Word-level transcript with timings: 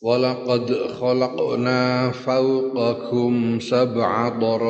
ولقد 0.00 0.72
خلقنا 0.72 2.10
فوقكم 2.10 3.60
سبع 3.60 4.28
طرائق 4.28 4.68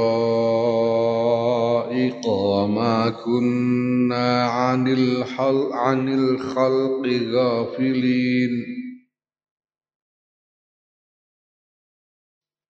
وما 2.27 3.11
كنا 3.25 4.45
عن 4.45 4.89
الخلق, 4.89 5.73
عن 5.73 6.09
الخلق 6.09 7.07
غافلين. 7.33 8.51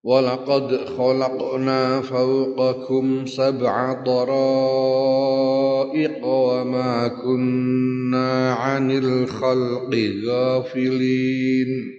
ولقد 0.03 0.75
خلقنا 0.97 2.01
فوقكم 2.01 3.25
سبع 3.25 4.03
طرائق 4.03 5.45
وما 6.25 7.07
كنا 7.07 8.53
عن 8.53 8.91
الخلق 8.91 9.95
غافلين. 10.27 11.98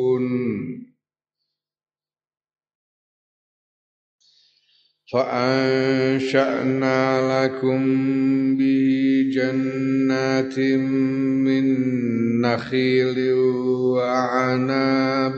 فأنشأنا 5.13 6.99
لكم 7.43 7.81
به 8.55 8.89
جنات 9.33 10.59
من 10.59 11.65
نخيل 12.41 13.33
وعناب 13.95 15.37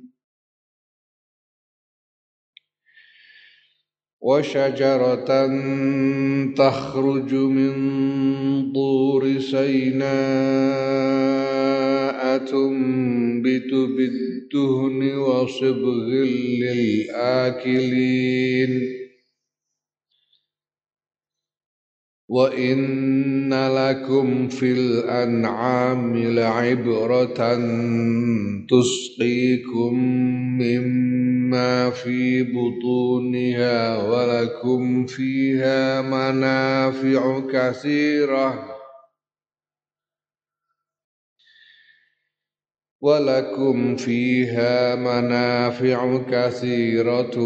وشجرة 4.21 5.47
تخرج 6.55 7.33
من 7.33 7.73
طور 8.73 9.39
سيناء 9.39 10.11
تنبت 12.37 13.73
بالدهن 13.73 15.15
وصبغ 15.17 16.07
للآكلين. 17.11 17.91
وإن 22.31 23.53
لكم 23.53 24.47
في 24.47 24.71
الأنعام 24.71 26.17
لعبرة 26.17 27.55
تسقيكم 28.69 29.93
مما 30.61 31.89
في 31.89 32.43
بطونها 32.43 33.97
ولكم 34.07 35.05
فيها 35.05 36.01
منافع 36.01 37.39
كثيرة 37.53 38.77
ولكم 43.01 43.95
فيها 43.95 44.95
منافع 44.95 46.17
كثيرة 46.31 47.39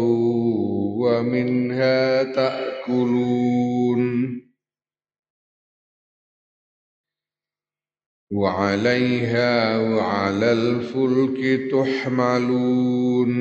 ومنها 1.00 2.22
تأكلون 2.22 3.75
وعليها 8.32 9.78
وعلى 9.78 10.52
الفلك 10.52 11.70
تحملون. 11.70 13.32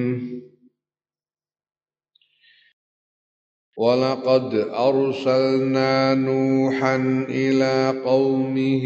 ولقد 3.77 4.53
أرسلنا 4.73 6.13
نوحا 6.13 6.95
إلى 7.29 8.01
قومه 8.05 8.85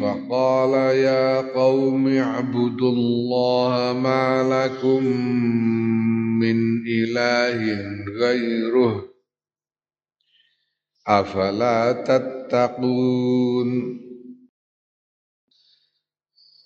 فقال 0.00 0.72
يا 0.96 1.40
قوم 1.40 2.08
اعبدوا 2.08 2.92
الله 2.92 3.92
ما 4.02 4.42
لكم 4.42 5.04
من 6.40 6.56
إله 6.86 7.82
غيره 8.20 9.08
أفلا 11.08 11.92
تتقون. 11.92 13.68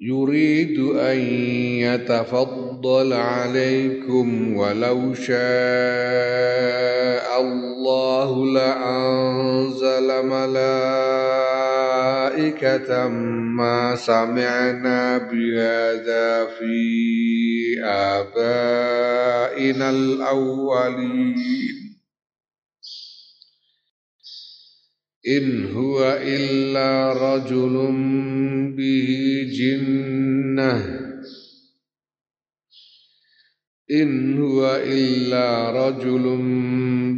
يريد 0.00 0.78
أن 0.78 1.18
يتفضل 1.82 3.12
عليكم 3.12 4.56
ولو 4.56 5.14
شاء 5.14 5.38
الله 7.40 8.46
لأنزل 8.46 10.26
ملائكة 10.26 10.68
ما 13.58 13.96
سمعنا 13.96 15.18
بهذا 15.18 16.44
في 16.44 16.78
آبائنا 17.84 19.90
الأولين. 19.90 21.77
إن 25.28 25.72
هو 25.72 26.18
إلا 26.22 27.12
رجل 27.12 27.92
به 28.76 29.08
جنة. 29.52 30.98
إن 33.90 34.38
هو 34.38 34.80
إلا 34.84 35.70
رجل 35.88 36.22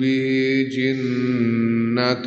به 0.00 0.68
جنة 0.72 2.26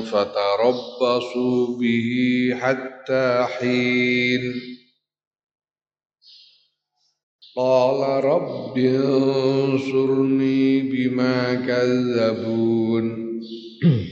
فتربصوا 0.00 1.78
به 1.78 2.50
حتى 2.54 3.46
حين. 3.58 4.52
قال 7.56 8.24
رب 8.24 8.78
انصرني 8.78 10.80
بما 10.80 11.54
كذبون. 11.54 13.32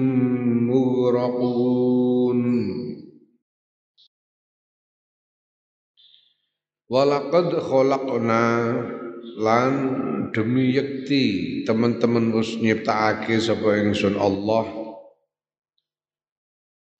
مغرقون 0.70 2.42
ولقد 6.90 7.58
خلقنا 7.60 8.46
lan 9.36 9.72
demi 10.32 10.72
yekti 10.72 11.24
teman-teman 11.68 12.32
wis 12.32 12.56
nyiptakake 12.56 13.36
sapa 13.36 13.84
ingsun 13.84 14.16
Allah 14.16 14.64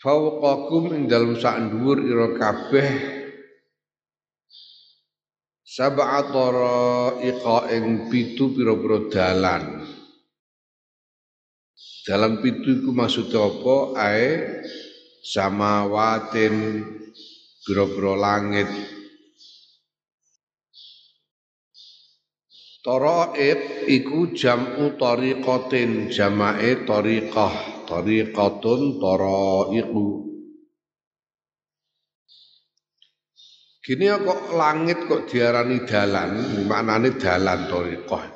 fauqakum 0.05 0.93
ing 0.93 1.03
dalem 1.09 1.41
sak 1.41 1.73
dhuwur 1.73 1.97
ira 2.05 2.37
kabeh 2.37 2.91
sab'atara 5.65 7.17
iqa 7.25 7.73
ing 7.73 8.13
pitu 8.13 8.53
pira-pira 8.53 9.09
dalan 9.09 9.80
dalam 12.02 12.42
pitu 12.42 12.82
iku 12.82 12.92
maksud 12.94 13.30
apa? 13.30 13.78
Ae 13.94 14.30
samawatin 15.22 16.56
pira-pira 17.62 18.14
langit. 18.18 18.70
Taraib 22.82 23.86
iku 23.86 24.34
jam'u 24.34 24.98
tariqatin 24.98 26.10
jamae 26.10 26.82
tariqah 26.82 27.86
tariqatun 27.86 28.98
taraiqu 28.98 30.06
Gini 33.82 34.06
ya 34.06 34.22
kok 34.22 34.54
langit 34.54 35.10
kok 35.10 35.26
diarani 35.26 35.82
dalan, 35.90 36.38
maknane 36.70 37.18
dalan 37.18 37.66
thariqah. 37.66 38.30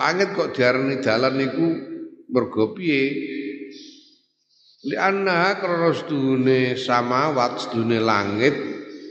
Langit 0.00 0.32
kok 0.32 0.56
diarani 0.56 0.96
dalan 1.04 1.36
niku 1.36 1.91
mergo 2.32 2.72
piye? 2.72 3.02
Li 4.82 4.96
anna 4.98 5.54
krana 5.62 5.94
sedune 5.94 6.74
samawat 6.74 7.62
sedune 7.62 8.02
langit 8.02 8.56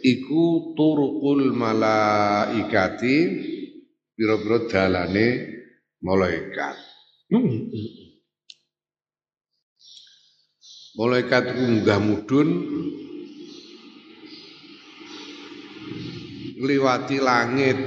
iku 0.03 0.75
turuqul 0.75 1.56
malaikati 1.56 3.18
pira-pira 4.18 4.68
dalane 4.68 5.27
malaikat. 6.03 6.75
Malaikat 11.00 11.44
iku 11.56 11.62
munggah 11.63 12.00
mudun 12.03 12.50
ngliwati 16.59 17.18
langit 17.23 17.79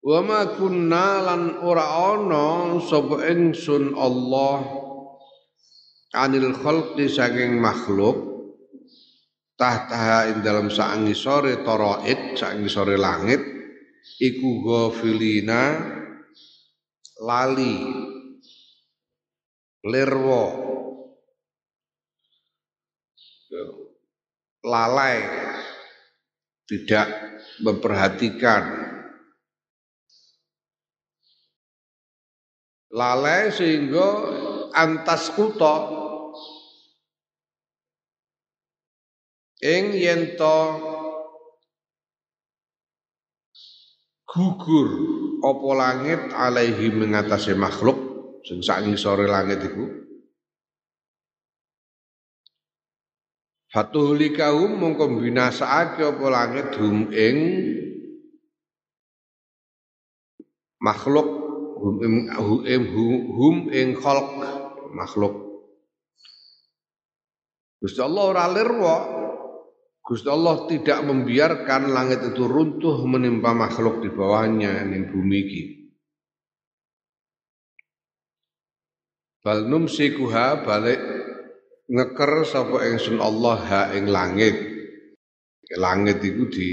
Wa 0.00 0.24
ma 0.24 0.48
kunna 0.56 1.20
lan 1.20 1.60
ora 1.60 2.16
ana 2.16 2.80
sapa 2.80 3.20
ingsun 3.28 3.92
Allah 3.92 4.64
anil 6.16 6.56
khalqi 6.56 7.04
saking 7.04 7.60
makhluk 7.60 8.16
tahtaha 9.60 10.32
ing 10.32 10.40
dalam 10.40 10.72
saangi 10.72 11.12
sore 11.12 11.60
toroid 11.60 12.32
saangi 12.32 12.68
sore 12.72 12.96
langit 12.96 13.44
iku 14.16 14.64
ghafilina 14.64 15.62
lali 17.20 17.76
lerwo 19.84 20.70
lalai, 24.64 25.20
tidak 26.68 27.08
memperhatikan. 27.64 28.89
Lalai 32.90 33.54
sehingga 33.54 34.08
antas 34.74 35.30
kuto 35.30 35.74
ing 39.62 39.94
yento 39.94 40.58
gugur 44.26 44.88
opo 45.38 45.70
langit 45.78 46.34
alaihi 46.34 46.90
mengatasi 46.90 47.54
makhluk 47.54 47.98
sing 48.42 48.58
sore 48.98 49.30
langit 49.30 49.62
iku. 49.62 49.86
Fatuhlikahum 53.70 54.82
mongko 54.82 55.22
binasaake 55.22 56.02
apa 56.02 56.26
langit 56.26 56.74
hum 56.74 57.06
ing 57.14 57.38
makhluk 60.82 61.39
hum 61.80 62.60
ing 62.68 62.84
hum 63.32 63.56
ing 63.72 63.96
khalq 63.96 64.28
makhluk. 64.92 65.34
Gusti 67.80 68.00
Allah 68.04 68.24
ora 68.28 68.44
lirwa. 68.52 68.96
Gusti 70.04 70.28
Allah 70.28 70.68
tidak 70.68 71.00
membiarkan 71.06 71.94
langit 71.94 72.20
itu 72.34 72.44
runtuh 72.44 73.00
menimpa 73.08 73.56
makhluk 73.56 74.04
di 74.04 74.12
bawahnya 74.12 74.84
ning 74.84 75.08
bumi 75.08 75.38
iki. 75.40 75.62
Bal 79.40 79.64
numsikuha 79.64 80.60
balik 80.66 81.00
ngeker 81.88 82.44
sapa 82.44 82.84
ingsun 82.92 83.22
Allah 83.24 83.56
ha 83.56 83.82
ing 83.96 84.12
langit. 84.12 84.56
Langit 85.78 86.20
iku 86.20 86.50
di 86.50 86.68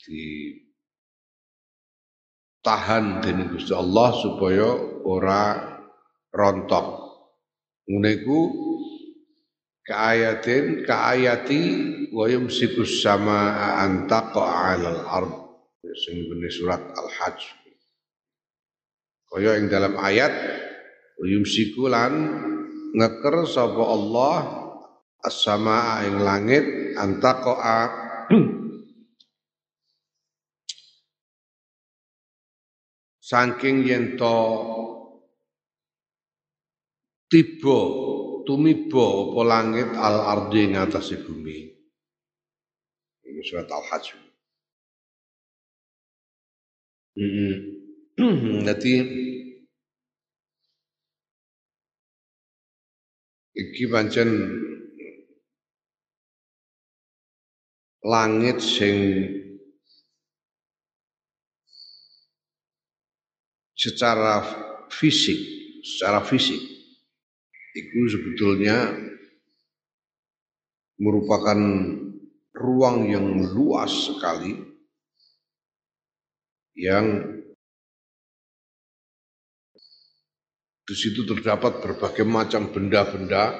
di 0.00 0.22
tahan 2.66 3.22
dening 3.22 3.54
Gusti 3.54 3.70
Allah 3.70 4.10
supaya 4.18 4.74
ora 5.06 5.54
rontok. 6.34 6.86
Ngene 7.86 8.10
iku 8.18 8.38
kaayatin 9.86 10.82
kaayati 10.82 11.62
wa 12.10 12.26
yumsikus 12.26 13.06
sama 13.06 13.54
antaqa 13.86 14.42
'alal 14.42 15.02
ard. 15.06 15.32
Sing 15.94 16.26
surat 16.50 16.82
Al-Hajj. 16.82 17.40
Kaya 19.30 19.62
ing 19.62 19.70
dalam 19.70 19.94
ayat 19.94 20.34
yumsiku 21.22 21.86
lan 21.86 22.12
ngeker 22.98 23.46
sapa 23.46 23.82
Allah 23.86 24.36
as-samaa 25.22 26.02
ing 26.10 26.18
langit 26.20 26.66
antaqaa 26.98 27.80
saking 33.26 33.82
yen 33.82 34.14
to 34.14 34.38
tiba 37.26 37.78
tumiba 38.46 39.02
apa 39.02 39.40
langit 39.42 39.88
al 39.98 40.16
ardi 40.22 40.70
ing 40.70 40.78
atase 40.78 41.18
bumi 41.26 41.58
ini 43.26 43.42
surat 43.42 43.66
al 43.66 43.82
hajj. 43.90 44.14
Jadi 48.66 48.94
iki 53.56 53.84
pancen 53.90 54.30
langit 58.06 58.62
sing 58.62 58.96
secara 63.86 64.42
fisik, 64.90 65.38
secara 65.86 66.26
fisik 66.26 66.58
itu 67.76 68.00
sebetulnya 68.10 68.90
merupakan 70.98 71.60
ruang 72.56 73.06
yang 73.06 73.46
luas 73.52 73.92
sekali 74.10 74.56
yang 76.74 77.36
Di 80.86 80.94
situ 80.94 81.26
terdapat 81.26 81.82
berbagai 81.82 82.22
macam 82.22 82.70
benda-benda 82.70 83.58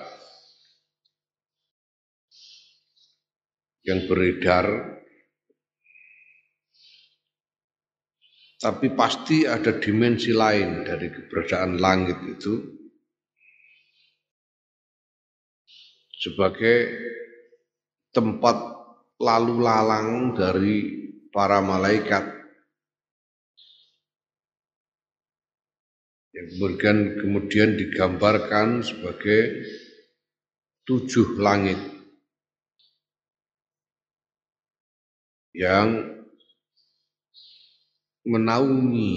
yang 3.83 4.07
beredar 4.07 4.96
tapi 8.57 8.97
pasti 8.97 9.45
ada 9.45 9.77
dimensi 9.77 10.33
lain 10.33 10.81
dari 10.89 11.13
keberadaan 11.13 11.77
langit 11.77 12.17
itu. 12.25 12.55
Sebagai 16.17 16.77
tempat 18.17 18.57
lalu 19.21 19.61
lalang 19.61 20.33
dari 20.33 20.77
para 21.29 21.61
malaikat. 21.61 22.33
Yang 26.33 26.49
kemudian 26.57 26.99
kemudian 27.21 27.71
digambarkan 27.77 28.81
sebagai 28.81 29.69
tujuh 30.89 31.37
langit. 31.37 31.77
Yang 35.53 36.16
menaungi 38.27 39.13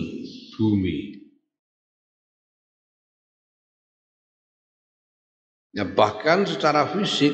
bumi. 0.54 0.98
Ya, 5.74 5.86
bahkan 5.86 6.46
secara 6.46 6.89
fisik 6.94 7.34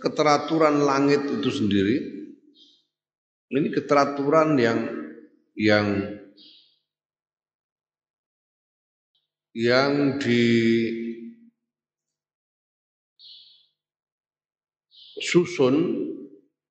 keteraturan 0.00 0.80
langit 0.82 1.20
itu 1.28 1.50
sendiri 1.52 2.18
ini 3.48 3.68
keteraturan 3.72 4.60
yang 4.60 4.80
yang 5.56 5.86
yang 9.56 10.20
disusun 15.18 15.76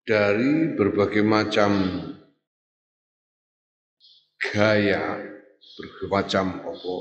dari 0.08 0.78
berbagai 0.78 1.26
macam 1.26 1.74
gaya 4.54 5.20
berbagai 5.78 6.08
macam 6.10 6.46
apa 6.64 6.96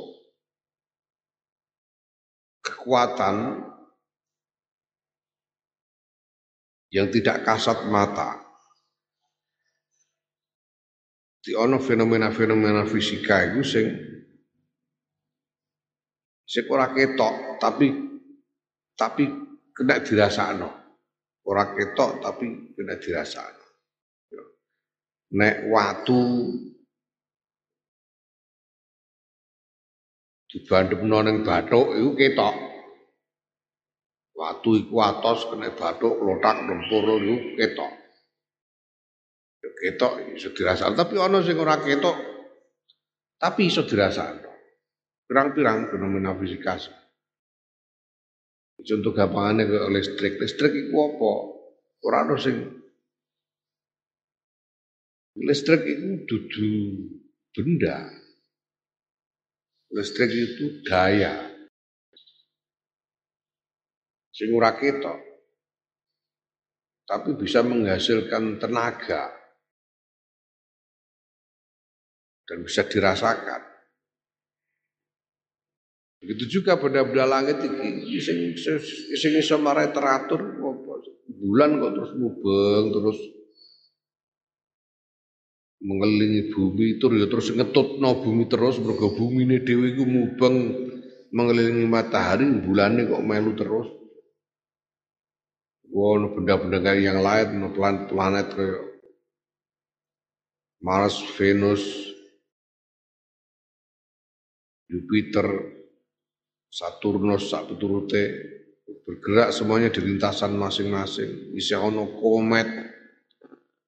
kekuatan 2.66 3.36
yang 6.90 7.08
tidak 7.12 7.46
kasat 7.46 7.86
mata. 7.86 8.42
Di 11.46 11.54
ono 11.54 11.78
fenomena-fenomena 11.78 12.82
fisika 12.90 13.46
itu 13.46 13.62
sing 13.62 13.86
sing 16.42 16.64
ora 16.66 16.90
ketok 16.90 17.62
tapi 17.62 17.86
tapi 18.98 19.24
kena 19.70 20.02
dirasakno. 20.02 20.68
Ora 21.46 21.70
ketok 21.70 22.18
tapi 22.18 22.74
kena 22.74 22.98
dirasakno. 22.98 23.66
Nek 25.38 25.70
watu 25.70 26.22
dibandemno 30.50 31.18
ning 31.22 31.36
bathuk 31.42 31.96
iku 31.98 32.10
ketok. 32.14 32.54
Watu 34.36 34.70
iku 34.76 35.00
atos 35.00 35.48
kena 35.48 35.72
bathuk 35.72 36.20
klothak 36.20 36.56
lempur 36.66 37.04
iku 37.20 37.36
ketok. 37.56 37.92
Ya 39.64 39.70
ketok 39.80 40.12
iso 40.36 40.52
dirasakno, 40.52 40.94
tapi 40.94 41.14
ana 41.18 41.40
sing 41.42 41.56
ora 41.58 41.80
ketok 41.80 42.16
tapi 43.40 43.68
iso 43.68 43.82
dirasakno. 43.84 44.52
Pirang-pirang 45.26 45.90
fenomena 45.90 46.38
fisika. 46.38 46.78
Contoh 48.76 49.10
gampangane 49.10 49.66
ke 49.66 49.78
listrik. 49.90 50.38
Listrik 50.38 50.72
iku 50.86 50.94
apa? 51.10 51.32
Ora 52.06 52.18
ana 52.22 52.36
sing 52.38 52.56
listrik 55.36 55.82
itu 55.82 56.22
dudu 56.24 56.70
benda, 57.52 58.06
Listrik 59.94 60.30
itu 60.34 60.82
daya. 60.82 61.46
Sing 64.34 64.50
ora 64.52 64.74
ketok. 64.74 65.18
Tapi 67.06 67.38
bisa 67.38 67.62
menghasilkan 67.62 68.58
tenaga. 68.58 69.30
Dan 72.46 72.66
bisa 72.66 72.82
dirasakan. 72.86 73.62
Begitu 76.26 76.58
juga 76.58 76.74
benda-benda 76.74 77.22
langit 77.22 77.62
iki 77.62 78.18
sing 78.18 78.38
sing 79.14 79.32
iso 79.38 79.62
teratur 79.94 80.40
bulan 81.36 81.78
kok 81.78 81.92
terus 81.94 82.12
mubeng 82.18 82.84
terus 82.90 83.18
mengelilingi 85.80 86.52
bumi 86.56 86.96
itu 86.96 87.06
ya 87.12 87.26
terus 87.28 87.52
no 87.52 88.10
bumi 88.20 88.48
terus 88.48 88.80
mergo 88.80 89.12
bumine 89.12 89.60
dhewe 89.60 89.92
iku 89.92 90.04
mubeng 90.08 90.56
mengelilingi 91.32 91.84
matahari 91.84 92.48
bulannya 92.64 93.08
kok 93.08 93.24
melu 93.24 93.52
terus 93.52 93.88
Wow, 95.96 96.28
benda-benda 96.28 96.92
yang 96.92 97.24
lain, 97.24 97.56
no 97.56 97.72
planet, 97.72 98.12
planet 98.12 98.52
kayak 98.52 98.84
Mars, 100.84 101.24
Venus, 101.40 101.80
Jupiter, 104.92 105.46
Saturnus, 106.68 107.48
sak 107.48 107.72
turute 107.80 108.22
bergerak 109.08 109.56
semuanya 109.56 109.88
di 109.88 110.04
lintasan 110.04 110.60
masing-masing. 110.60 111.56
Isi 111.56 111.72
ono 111.72 112.12
komet, 112.20 112.68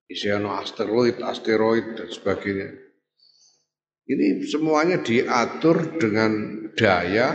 isi 0.09 0.33
asteroid, 0.33 1.21
asteroid 1.21 1.95
dan 1.95 2.09
sebagainya. 2.09 2.69
Ini 4.09 4.41
semuanya 4.49 5.05
diatur 5.05 6.01
dengan 6.01 6.65
daya 6.73 7.29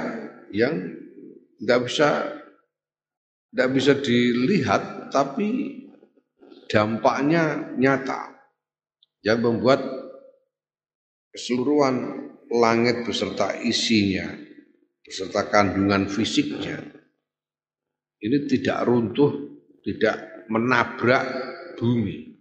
yang 0.49 0.73
tidak 1.61 1.79
bisa 1.85 2.09
tidak 3.53 3.69
bisa 3.77 3.93
dilihat 4.01 5.13
tapi 5.13 5.79
dampaknya 6.65 7.77
nyata 7.77 8.33
yang 9.21 9.45
membuat 9.45 9.85
keseluruhan 11.29 11.95
langit 12.49 13.05
beserta 13.05 13.53
isinya 13.61 14.33
beserta 15.05 15.45
kandungan 15.53 16.09
fisiknya 16.09 16.81
ini 18.23 18.47
tidak 18.47 18.87
runtuh, 18.87 19.59
tidak 19.83 20.47
menabrak 20.47 21.27
bumi. 21.75 22.32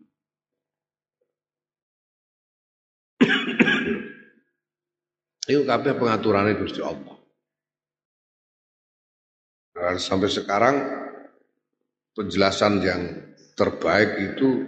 Itu 5.50 5.66
kabeh 5.66 5.98
pengaturannya 5.98 6.54
Gusti 6.54 6.78
Allah. 6.78 7.18
Nah, 9.72 9.98
sampai 9.98 10.30
sekarang 10.30 10.76
penjelasan 12.14 12.78
yang 12.84 13.02
terbaik 13.58 14.32
itu 14.32 14.62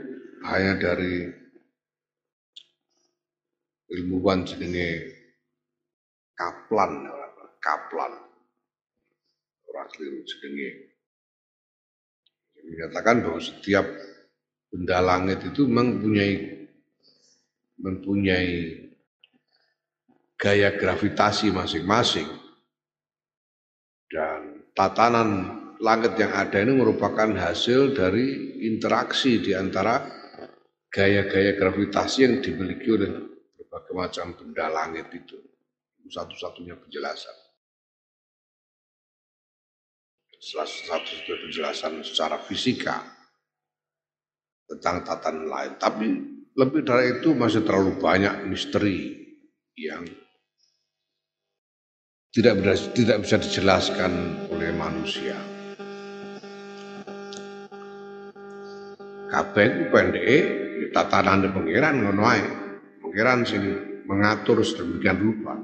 hanya 0.44 0.74
dari 0.74 1.30
ilmuwan 3.94 4.42
jenenge 4.42 5.14
Kaplan, 6.34 7.06
Kaplan. 7.62 8.12
Orang 9.70 9.88
keliru 9.94 10.26
jenenge. 10.26 10.70
Menyatakan 12.64 13.22
bahwa 13.22 13.38
setiap 13.38 13.86
benda 14.72 14.98
langit 14.98 15.46
itu 15.46 15.68
mempunyai 15.68 16.63
mempunyai 17.80 18.90
gaya 20.38 20.74
gravitasi 20.74 21.50
masing-masing 21.54 22.28
dan 24.10 24.62
tatanan 24.76 25.62
langit 25.82 26.14
yang 26.16 26.32
ada 26.32 26.62
ini 26.62 26.72
merupakan 26.76 27.26
hasil 27.34 27.96
dari 27.96 28.56
interaksi 28.62 29.42
di 29.42 29.52
antara 29.56 30.06
gaya-gaya 30.94 31.58
gravitasi 31.58 32.18
yang 32.22 32.34
dimiliki 32.38 32.86
oleh 32.94 33.10
berbagai 33.58 33.94
macam 33.94 34.26
benda 34.38 34.70
langit 34.70 35.10
itu. 35.10 35.34
Satu-satunya 36.06 36.78
penjelasan. 36.78 37.36
Salah 40.38 40.68
satu 40.68 41.24
penjelasan 41.24 42.04
secara 42.04 42.36
fisika 42.38 43.00
tentang 44.68 45.00
tatanan 45.02 45.48
lain. 45.48 45.72
Tapi 45.80 46.08
lebih 46.54 46.86
dari 46.86 47.18
itu 47.18 47.34
masih 47.34 47.66
terlalu 47.66 47.98
banyak 47.98 48.46
misteri 48.46 49.10
yang 49.74 50.06
tidak 52.30 52.62
tidak 52.94 53.18
bisa 53.26 53.36
dijelaskan 53.42 54.10
oleh 54.50 54.70
manusia. 54.74 55.38
Kabeh 59.30 59.66
ku 59.66 59.82
pendek 59.90 60.42
tatanan 60.94 61.50
pangeran 61.50 62.06
ngono 62.06 62.22
ae. 62.22 62.42
Pangeran 63.02 63.42
sing 63.42 63.62
mengatur 64.06 64.62
sedemikian 64.62 65.18
rupa. 65.18 65.58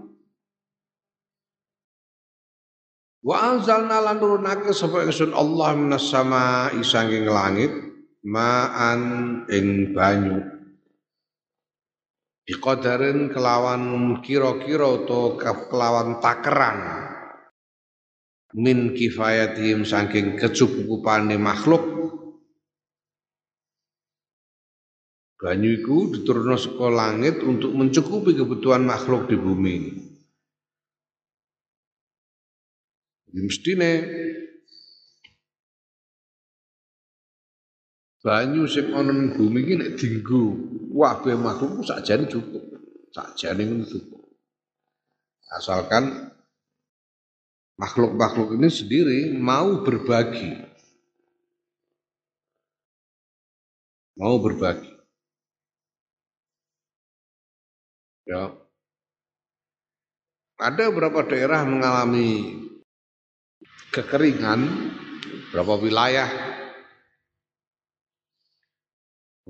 Wa 3.21 3.55
anzalna 3.55 4.03
lan 4.03 4.19
nurunake 4.19 4.75
sapa 4.75 5.07
ingsun 5.07 5.31
Allah 5.37 5.77
minas 5.79 6.09
sama 6.09 6.73
isanging 6.75 7.31
langit 7.31 7.71
ma'an 8.27 9.45
ing 9.53 9.93
banyu 9.93 10.60
Bikodarin 12.51 13.31
kelawan 13.31 14.19
kiro-kiro 14.27 15.07
to 15.07 15.39
kelawan 15.39 16.19
takeran 16.19 16.83
min 18.59 18.91
kifayatihim 18.91 19.87
saking 19.87 20.35
kecukupane 20.35 21.39
makhluk. 21.39 21.79
Banyu 25.39 25.79
iku 25.79 26.11
diturunkan 26.11 26.59
saka 26.59 26.91
langit 26.91 27.39
untuk 27.39 27.71
mencukupi 27.71 28.35
kebutuhan 28.35 28.83
makhluk 28.83 29.31
di 29.31 29.39
bumi. 29.39 29.77
Jadi 33.31 33.41
mestine 33.47 33.93
banyu 38.27 38.67
sing 38.67 38.91
ana 38.91 39.15
bumi 39.39 39.59
iki 39.63 39.75
nek 39.79 39.95
kabeh 40.91 41.39
makhluk 41.39 41.87
sakjane 41.87 42.27
cukup. 42.27 42.63
Sakjane 43.15 43.87
cukup. 43.87 44.23
Asalkan 45.51 46.31
makhluk-makhluk 47.79 48.55
ini 48.59 48.69
sendiri 48.71 49.21
mau 49.35 49.83
berbagi. 49.83 50.69
Mau 54.21 54.37
berbagi. 54.37 54.93
Ya. 58.29 58.53
Ada 60.61 60.93
beberapa 60.93 61.25
daerah 61.25 61.65
mengalami 61.65 62.53
kekeringan, 63.91 64.61
beberapa 65.51 65.81
wilayah 65.81 66.29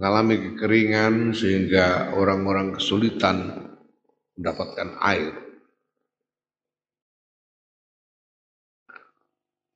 mengalami 0.01 0.57
kekeringan 0.57 1.37
sehingga 1.37 2.17
orang-orang 2.17 2.73
kesulitan 2.73 3.69
mendapatkan 4.33 4.97
air. 4.97 5.37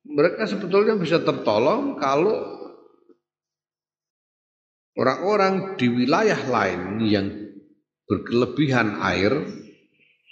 Mereka 0.09 0.49
sebetulnya 0.49 0.97
bisa 0.97 1.21
tertolong 1.21 2.01
kalau 2.01 2.41
orang-orang 4.97 5.77
di 5.77 5.93
wilayah 5.93 6.41
lain 6.49 7.05
yang 7.05 7.29
berkelebihan 8.09 8.97
air 9.05 9.29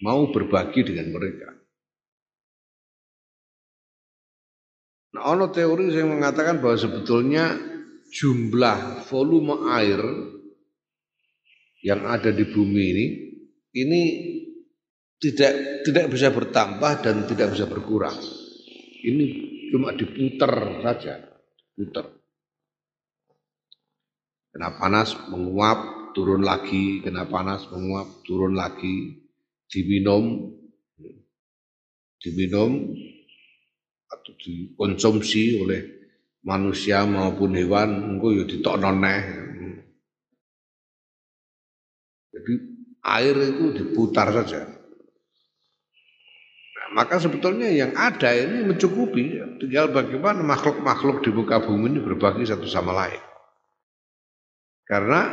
mau 0.01 0.25
berbagi 0.33 0.89
dengan 0.89 1.13
mereka. 1.13 1.53
Nah, 5.13 5.37
ono 5.37 5.53
teori 5.53 5.93
yang 5.93 6.17
mengatakan 6.17 6.57
bahwa 6.57 6.77
sebetulnya 6.81 7.72
jumlah 8.13 9.09
volume 9.09 9.65
air 9.73 10.01
yang 11.81 12.05
ada 12.05 12.29
di 12.29 12.45
bumi 12.45 12.83
ini 12.93 13.05
ini 13.73 14.01
tidak 15.17 15.83
tidak 15.87 16.05
bisa 16.13 16.29
bertambah 16.29 16.99
dan 17.01 17.25
tidak 17.25 17.55
bisa 17.57 17.65
berkurang. 17.65 18.15
Ini 19.03 19.25
cuma 19.71 19.95
diputar 19.95 20.83
saja, 20.83 21.15
putar. 21.73 22.11
Kena 24.53 24.69
panas 24.77 25.15
menguap, 25.31 26.11
turun 26.13 26.45
lagi, 26.45 27.01
kena 27.01 27.25
panas 27.25 27.65
menguap, 27.71 28.21
turun 28.27 28.53
lagi, 28.53 29.25
diminum, 29.65 30.53
diminum 32.21 32.93
atau 34.11 34.31
dikonsumsi 34.37 35.63
oleh 35.65 36.02
manusia 36.43 37.07
maupun 37.07 37.55
hewan 37.55 38.13
engko 38.13 38.35
ya 38.35 38.43
ditokno 38.43 38.91
neh. 38.99 39.23
Jadi 42.35 42.53
air 43.03 43.35
itu 43.39 43.65
diputar 43.79 44.27
saja. 44.35 44.67
Nah, 46.73 46.87
maka 46.99 47.15
sebetulnya 47.19 47.71
yang 47.71 47.95
ada 47.95 48.35
ini 48.35 48.67
mencukupi, 48.67 49.39
tinggal 49.63 49.95
bagaimana 49.95 50.43
makhluk-makhluk 50.43 51.23
di 51.23 51.31
muka 51.31 51.63
bumi 51.63 51.95
ini 51.95 51.99
berbagi 52.03 52.43
satu 52.43 52.67
sama 52.67 52.91
lain. 52.91 53.21
Karena 54.83 55.31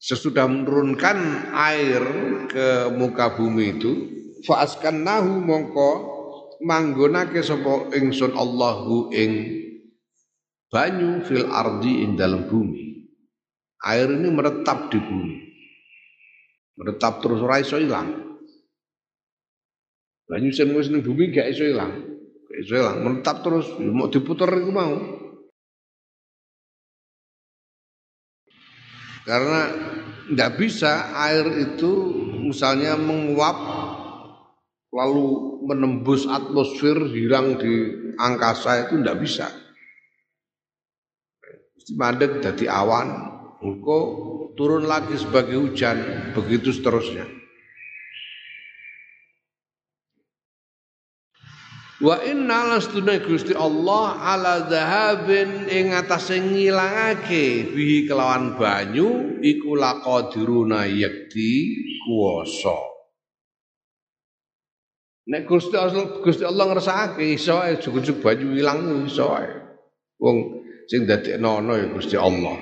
sesudah 0.00 0.50
menurunkan 0.50 1.18
air 1.54 2.02
ke 2.50 2.90
muka 2.96 3.36
bumi 3.38 3.78
itu, 3.78 3.92
faaskan 4.42 5.04
nahu 5.04 5.38
mongko 5.44 5.90
manggonake 6.60 7.40
sapa 7.40 7.92
ingsun 7.96 8.36
Allahu 8.36 9.08
ing 9.16 9.32
banyu 10.68 11.24
fil 11.24 11.48
ardi 11.48 12.04
ing 12.04 12.14
dalam 12.14 12.46
bumi. 12.46 13.08
Air 13.80 14.12
ini 14.12 14.28
meretap 14.28 14.92
di 14.92 15.00
bumi. 15.00 15.36
Meretap 16.76 17.24
terus 17.24 17.40
ora 17.40 17.60
iso 17.60 17.80
ilang. 17.80 18.12
Banyu 20.28 20.52
sing 20.52 20.70
wis 20.76 20.92
ning 20.92 21.00
bumi 21.00 21.32
gak 21.32 21.48
iso 21.48 21.64
ilang. 21.64 21.96
Gak 22.46 22.58
iso 22.60 22.76
ilang, 22.76 22.96
meretap 23.02 23.40
terus 23.40 23.66
ya 23.80 23.90
mau 23.90 24.12
diputer 24.12 24.52
iku 24.52 24.70
mau. 24.70 24.94
Karena 29.24 29.60
tidak 30.28 30.50
bisa 30.58 31.12
air 31.14 31.46
itu 31.60 31.92
misalnya 32.40 32.96
menguap 32.96 33.56
lalu 34.90 35.26
menembus 35.70 36.26
atmosfer 36.26 36.98
hilang 37.14 37.58
di 37.58 37.74
angkasa 38.18 38.90
itu 38.90 38.98
tidak 38.98 39.18
bisa. 39.22 39.46
Mesti 41.78 41.92
mandek 41.94 42.42
jadi 42.42 42.66
awan, 42.68 43.08
engko 43.62 43.98
turun 44.58 44.84
lagi 44.90 45.14
sebagai 45.16 45.56
hujan, 45.62 45.96
begitu 46.34 46.74
seterusnya. 46.74 47.24
Wa 52.00 52.16
inna 52.24 52.64
lastuna 52.64 53.20
Gusti 53.20 53.52
Allah 53.52 54.16
ala 54.24 54.64
zahabin 54.72 55.68
ing 55.68 55.92
atase 55.92 56.40
ngilangake 56.40 57.76
bihi 57.76 58.08
kelawan 58.08 58.56
banyu 58.56 59.36
iku 59.44 59.76
laqadiruna 59.76 60.88
yakti 60.88 61.76
kuwasa. 62.08 62.89
Nek 65.28 65.44
Gusti 65.44 65.76
Allah 65.76 66.16
Gusti 66.24 66.44
Allah 66.48 66.64
ngersakake 66.72 67.36
iso 67.36 67.60
ae 67.60 67.76
jujuk 67.76 68.24
banyu 68.24 68.56
ilang 68.56 69.04
iso 69.04 69.28
ae. 69.36 69.52
Wong 70.16 70.64
sing 70.88 71.04
dadekno 71.04 71.60
ana 71.60 71.76
ya 71.76 71.86
Gusti 71.92 72.16
Allah. 72.16 72.56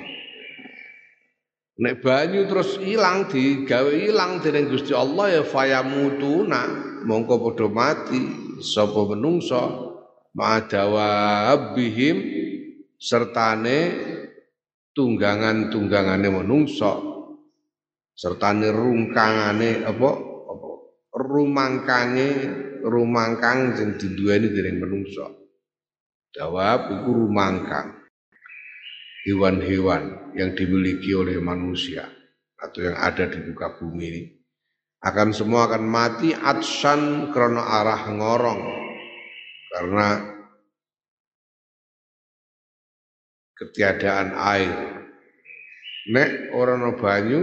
Nek 1.78 2.02
banyu 2.02 2.50
terus 2.50 2.74
ilang 2.82 3.30
digawe 3.30 3.94
ilang 3.94 4.42
dening 4.42 4.66
Gusti 4.66 4.90
Allah 4.90 5.38
ya 5.38 5.42
fayamutuna 5.46 6.62
mongko 7.06 7.38
padha 7.38 7.66
mati 7.70 8.22
sapa 8.58 9.06
menungso 9.14 9.94
madawa 10.34 11.54
bihim 11.78 12.18
sertane 12.98 13.78
tunggangan-tunggangane 14.98 16.26
menungso 16.26 16.92
sertane 18.18 18.74
rungkangane 18.74 19.86
apa 19.86 20.27
rumangkange 21.18 22.28
rumangkang 22.86 23.74
sing 23.74 23.98
diduweni 23.98 24.54
dening 24.54 24.78
menungso. 24.78 25.50
Jawab 26.30 26.94
iku 26.94 27.10
rumangkang. 27.26 27.98
Hewan-hewan 29.26 30.32
yang 30.38 30.54
dimiliki 30.54 31.12
oleh 31.12 31.36
manusia 31.42 32.06
atau 32.56 32.80
yang 32.80 32.96
ada 32.96 33.28
di 33.28 33.44
muka 33.44 33.76
bumi 33.76 34.04
ini 34.08 34.22
akan 35.04 35.30
semua 35.36 35.68
akan 35.68 35.84
mati 35.84 36.32
atsan 36.32 37.30
krono 37.30 37.60
arah 37.60 38.08
ngorong 38.08 38.62
karena 39.74 40.06
ketiadaan 43.58 44.32
air. 44.32 44.76
Nek 46.08 46.56
orang 46.56 46.96
banyu 46.96 47.42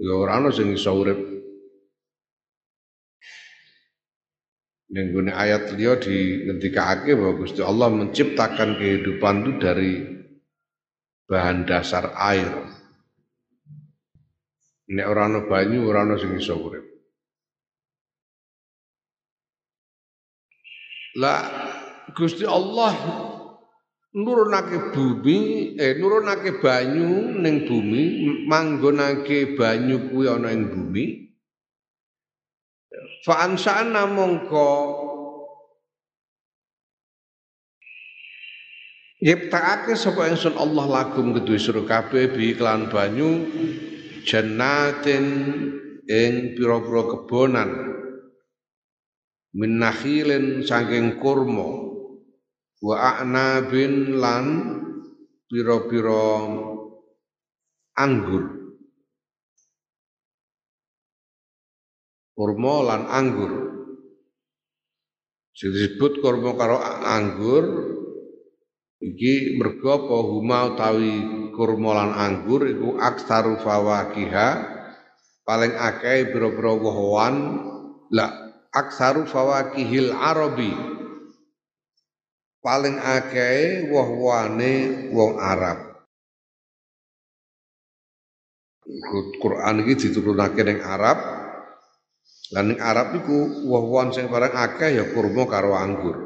ya 0.00 0.12
orang 0.16 0.50
sing 0.50 0.74
urip 0.74 1.39
Nenggune 4.90 5.30
ayat 5.30 5.70
liya 5.78 6.02
dingendikake 6.02 7.14
bahwa 7.14 7.38
Gusti 7.38 7.62
Allah 7.62 7.94
menciptakan 7.94 8.74
kehidupan 8.74 9.46
itu 9.46 9.52
dari 9.62 9.92
bahan 11.30 11.62
dasar 11.62 12.10
air. 12.18 12.50
Nek 14.90 15.06
ora 15.06 15.30
ana 15.30 15.46
banyu 15.46 15.86
ora 15.86 16.02
ana 16.02 16.18
sing 16.18 16.34
iso 16.34 16.58
urip. 16.58 16.82
Lah 21.22 21.38
Gusti 22.10 22.42
Allah 22.42 22.90
nurunake 24.10 24.90
bumi 24.90 25.38
eh 25.78 25.94
nurunake 26.02 26.58
banyu 26.58 27.38
ning 27.38 27.62
bumi 27.62 28.26
manggonake 28.50 29.54
banyu 29.54 30.10
kuwi 30.10 30.26
ana 30.26 30.50
ing 30.50 30.66
bumi 30.66 31.29
Fa 33.24 33.44
ansa'na 33.44 34.08
mongko 34.08 34.70
Nyiptakake 39.20 39.92
sapa 40.00 40.32
ingsun 40.32 40.56
Allah 40.56 40.88
lakum 40.88 41.36
kedue 41.36 41.60
sira 41.60 41.84
kabeh 41.84 42.32
bi 42.32 42.56
iklan 42.56 42.88
banyu 42.88 43.44
jannatin 44.24 45.24
ing 46.08 46.56
pira-pira 46.56 47.04
kebonan. 47.04 47.70
Min 49.52 49.76
nakhilin 49.76 50.64
saking 50.64 51.20
kurma. 51.20 51.68
Wa 52.80 53.20
a'nabin 53.20 54.16
lan 54.16 54.46
pira-pira 55.52 56.48
anggur 58.00 58.59
kurma 62.40 62.74
lan 62.88 63.04
anggur. 63.04 63.52
Sing 65.52 65.76
disebut 65.76 66.24
kurma 66.24 66.56
karo 66.56 66.80
anggur 67.04 67.64
Iki 69.00 69.56
mergo 69.56 69.96
apa 69.96 70.16
huma 70.28 70.76
utawi 70.76 71.24
kurma 71.56 72.04
lan 72.04 72.12
anggur 72.12 72.68
iku 72.68 73.00
aksaru 73.00 73.56
fawakiha. 73.56 74.76
Paling 75.40 75.72
akeh 75.72 76.28
biro-biro 76.28 76.76
wohwan 76.84 77.64
la 78.12 78.28
aksaru 78.76 79.24
fawakihil 79.24 80.12
arabi. 80.12 80.76
Paling 82.60 83.00
akeh 83.00 83.88
wohwane 83.88 85.08
wong 85.16 85.40
Arab. 85.40 85.80
Quran 89.40 89.80
iki 89.80 90.12
diturunake 90.12 90.60
ning 90.60 90.84
Arab 90.84 91.39
lan 92.50 92.74
Arab 92.82 93.14
iku 93.22 93.66
woh-wohan 93.70 94.10
sing 94.10 94.26
barang 94.26 94.54
akeh 94.54 94.98
ya 94.98 95.04
kurma 95.14 95.46
karo 95.46 95.74
anggur 95.78 96.16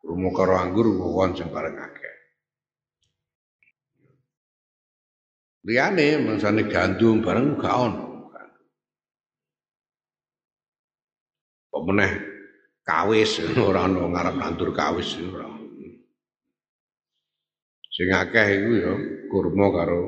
kurma 0.00 0.32
karo 0.32 0.54
anggur 0.56 0.86
woh-wohan 0.88 1.36
sing 1.36 1.52
barang 1.52 1.76
akeh 1.76 2.08
Liyane 5.68 6.16
mangsane 6.24 6.64
gandum 6.64 7.20
bareng 7.20 7.60
gak 7.60 7.76
ono. 7.76 8.04
Apa 11.68 11.78
meneh 11.84 12.12
kawis 12.88 13.44
ora 13.68 13.84
ono 13.84 14.08
ngarep 14.08 14.34
nandur 14.40 14.72
kawis 14.72 15.20
ora. 15.20 15.44
Sing 17.92 18.08
akeh 18.08 18.46
iku 18.64 18.70
ya 18.80 18.92
kurma 19.28 19.66
karo 19.68 20.02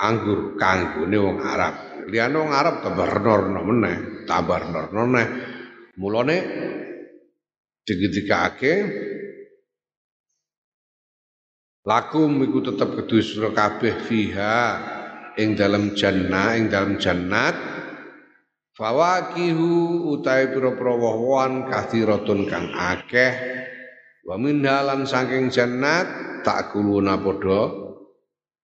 anggur 0.00 0.56
kanggone 0.56 1.18
wong 1.20 1.38
Arab. 1.44 1.91
Liyane 2.10 2.36
wong 2.38 2.52
Arab 2.54 2.82
tambah 2.82 3.06
reno 3.06 3.60
meneh, 3.62 4.26
tambah 4.26 4.58
reno 4.58 5.02
meneh. 5.06 5.26
Mulane 6.00 6.36
digitikake 7.84 8.74
Lakum 11.82 12.38
iku 12.46 12.62
tetep 12.62 12.94
kedue 12.94 13.26
sira 13.26 13.50
kabeh 13.50 14.06
fiha 14.06 14.58
ing 15.34 15.58
dalam 15.58 15.98
jannah 15.98 16.54
ing 16.54 16.70
dalam 16.70 16.94
jannat. 16.94 17.58
Fawakihu 18.72 20.06
utai 20.14 20.48
pira-pira 20.48 20.94
woh-wohan 20.94 21.66
kathiratun 21.66 22.46
kang 22.46 22.70
akeh. 22.70 23.34
Wa 24.22 24.38
minhalan 24.38 25.02
saking 25.10 25.50
jannat 25.50 26.06
tak 26.46 26.70
kuluna 26.70 27.18
padha 27.18 27.74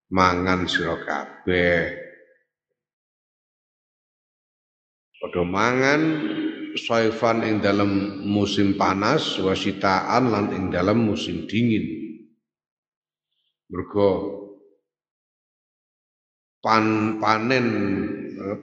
mangan 0.07 0.63
sira 0.63 0.95
kabeh 1.03 2.08
padha 5.19 5.43
mangan 5.43 6.01
soifan 6.79 7.43
ing 7.43 7.59
dalam 7.59 8.23
musim 8.23 8.79
panas 8.79 9.37
wasitaan 9.37 10.31
lan 10.31 10.45
ing 10.55 10.63
dalam 10.71 11.03
musim 11.03 11.45
dingin 11.45 11.99
Mergo 13.69 14.09
pan, 16.57 17.17
panen 17.21 17.67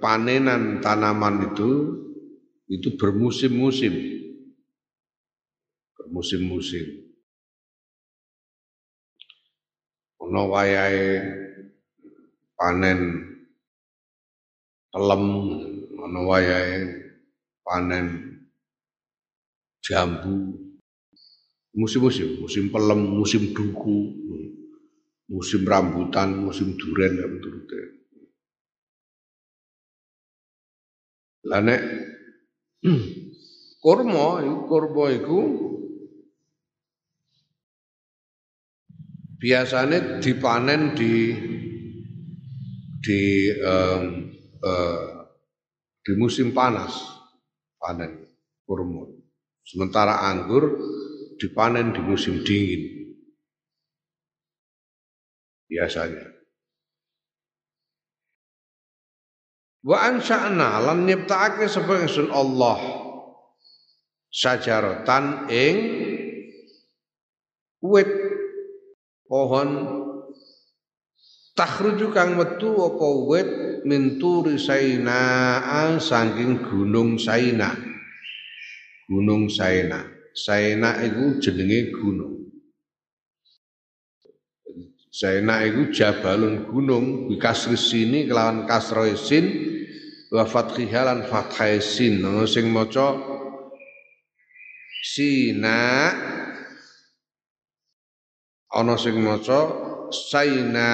panenan 0.02 0.82
tanaman 0.82 1.52
itu 1.52 1.70
itu 2.66 2.98
bermusim-musim. 2.98 3.94
Bermusim-musim. 5.94 6.86
Ono 10.26 10.50
wayahe 10.50 11.22
panen 12.58 12.98
pelem, 14.90 15.24
ono 16.06 16.20
wayahe 16.30 16.80
panen 17.66 18.06
jambu. 19.82 20.62
Musim-musim, 21.76 22.40
musim 22.40 22.72
pelem, 22.72 23.20
musim 23.20 23.52
duku 23.52 24.16
musim 25.28 25.66
rambutan, 25.66 26.38
musim 26.38 26.78
duren 26.78 27.18
ya 27.18 27.26
turute. 27.42 27.80
Lah 31.46 31.62
nek 31.62 31.82
kurma 33.82 34.42
kurma 34.70 35.04
iku 35.14 35.40
biasanya 39.38 40.18
dipanen 40.22 40.94
di 40.98 41.14
di 43.02 43.22
um, 43.62 44.04
uh, 44.66 45.15
di 46.06 46.14
musim 46.14 46.54
panas 46.54 46.94
panen 47.82 48.30
kurma. 48.62 49.10
Sementara 49.66 50.22
anggur 50.30 50.78
dipanen 51.34 51.90
di 51.90 51.98
musim 51.98 52.46
dingin 52.46 53.10
biasanya. 55.66 56.30
Wa 59.82 60.06
ansha'na 60.06 60.78
lan 60.78 61.10
nyiptakake 61.10 61.66
sapa 61.66 62.06
ingsun 62.06 62.30
Allah 62.30 62.78
sajaratan 64.30 65.50
ing 65.50 65.76
wit 67.82 68.10
pohon 69.26 69.70
takhruju 71.58 72.14
kang 72.14 72.38
metu 72.38 72.74
apa 72.78 73.06
wit 73.26 73.50
minturi 73.86 74.58
saina 74.58 75.96
saking 76.02 76.58
gunung 76.66 77.14
saina. 77.22 77.70
Gunung 79.06 79.46
saina. 79.46 80.02
Saina 80.34 80.98
iku 81.06 81.38
jenenge 81.38 81.94
gunung. 81.94 82.50
Zaina 85.14 85.62
iku 85.62 85.94
jabalun 85.94 86.66
gunung. 86.66 87.30
Bikasri 87.30 87.78
sini 87.78 88.26
kelawan 88.26 88.66
kasroe 88.66 89.14
sin 89.14 89.46
wa 90.34 90.42
fathiha 90.42 91.22
fathai 91.30 91.78
sin. 91.78 92.26
Sing 92.50 92.74
maca 92.74 93.14
sina. 95.06 95.78
Ana 98.74 98.98
sing 98.98 99.16
maca 99.22 99.60
saina 100.10 100.90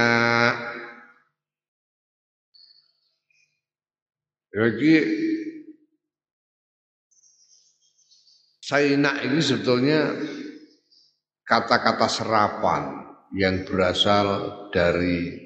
Jadi 4.52 4.92
Saina 8.62 9.16
ini 9.24 9.40
sebetulnya 9.40 10.12
kata-kata 11.48 12.06
serapan 12.06 13.02
yang 13.32 13.64
berasal 13.64 14.68
dari 14.68 15.40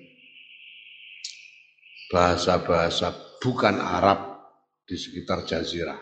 bahasa-bahasa 2.10 3.38
bukan 3.38 3.78
Arab 3.78 4.42
di 4.86 4.98
sekitar 4.98 5.46
Jazirah. 5.46 5.98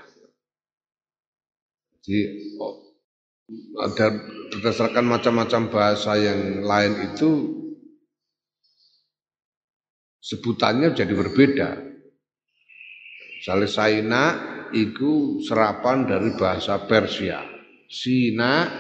Jadi 2.05 2.21
oh, 2.61 2.85
ada 3.81 4.13
berdasarkan 4.53 5.05
macam-macam 5.05 5.63
bahasa 5.73 6.17
yang 6.17 6.65
lain 6.65 7.13
itu 7.13 7.31
sebutannya 10.25 10.93
jadi 10.93 11.13
berbeda. 11.13 11.94
Misalnya 13.45 13.69
Saina 13.69 14.25
itu 14.73 15.37
serapan 15.45 16.09
dari 16.09 16.33
bahasa 16.33 16.81
Persia. 16.89 17.45
Sina 17.85 18.73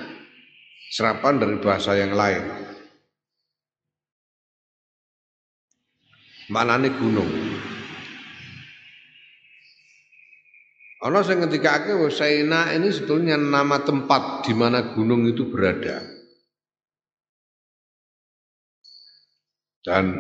serapan 0.88 1.36
dari 1.36 1.60
bahasa 1.60 1.92
yang 2.00 2.16
lain. 2.16 2.64
manane 6.48 6.92
gunung. 6.96 7.28
Ana 11.04 11.20
sing 11.20 11.44
ngendikake 11.44 11.92
Saina 12.08 12.72
ini 12.72 12.88
sebetulnya 12.88 13.36
nama 13.36 13.84
tempat 13.84 14.48
di 14.48 14.56
mana 14.56 14.96
gunung 14.96 15.28
itu 15.28 15.52
berada. 15.52 16.00
Dan 19.84 20.16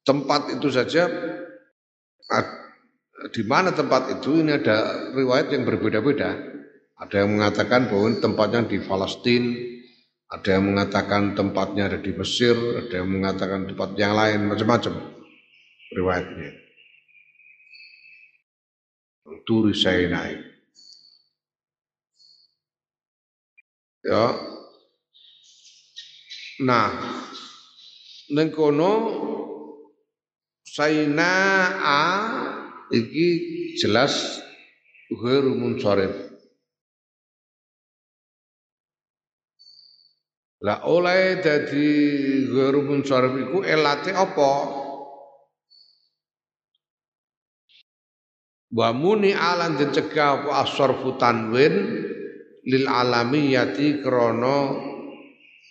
tempat 0.00 0.56
itu 0.56 0.72
saja 0.72 1.04
di 3.30 3.42
mana 3.46 3.70
tempat 3.70 4.10
itu 4.20 4.42
ini 4.42 4.58
ada 4.58 5.10
riwayat 5.14 5.54
yang 5.54 5.62
berbeda-beda. 5.62 6.34
Ada 6.98 7.26
yang 7.26 7.38
mengatakan 7.38 7.90
bahwa 7.90 8.10
tempatnya 8.18 8.66
di 8.66 8.78
Palestina, 8.82 9.50
ada 10.30 10.48
yang 10.58 10.64
mengatakan 10.74 11.38
tempatnya 11.38 11.90
ada 11.90 11.98
di 12.02 12.10
Mesir, 12.14 12.54
ada 12.54 12.94
yang 13.02 13.10
mengatakan 13.10 13.70
tempat 13.70 13.94
yang 13.94 14.14
lain, 14.18 14.50
macam-macam 14.50 14.94
riwayatnya. 15.94 16.50
Turi 19.44 19.76
naik. 20.08 20.40
Ya. 24.04 24.26
Nah, 26.64 26.88
nengkono 28.32 28.92
a 31.84 32.63
iki 32.92 33.28
jelas 33.80 34.42
ghairu 35.08 35.56
munsorif 35.56 36.34
Lah 40.64 40.80
oleh 40.88 41.44
dadi 41.44 41.88
ghairu 42.48 42.88
munsharif 42.88 43.36
iku 43.36 43.60
elate 43.60 44.16
apa? 44.16 44.52
Wa 48.72 48.88
muni 48.96 49.36
alan 49.36 49.76
dicegah 49.76 50.40
apa 50.40 50.64
asarfu 50.64 51.20
tanwin 51.20 51.74
lil 52.64 52.88
alamiyati 52.88 54.00
krana 54.00 54.72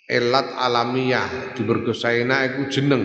elat 0.06 0.48
alamiah 0.62 1.58
dibergosaina 1.58 2.54
iku 2.54 2.70
jeneng. 2.70 3.04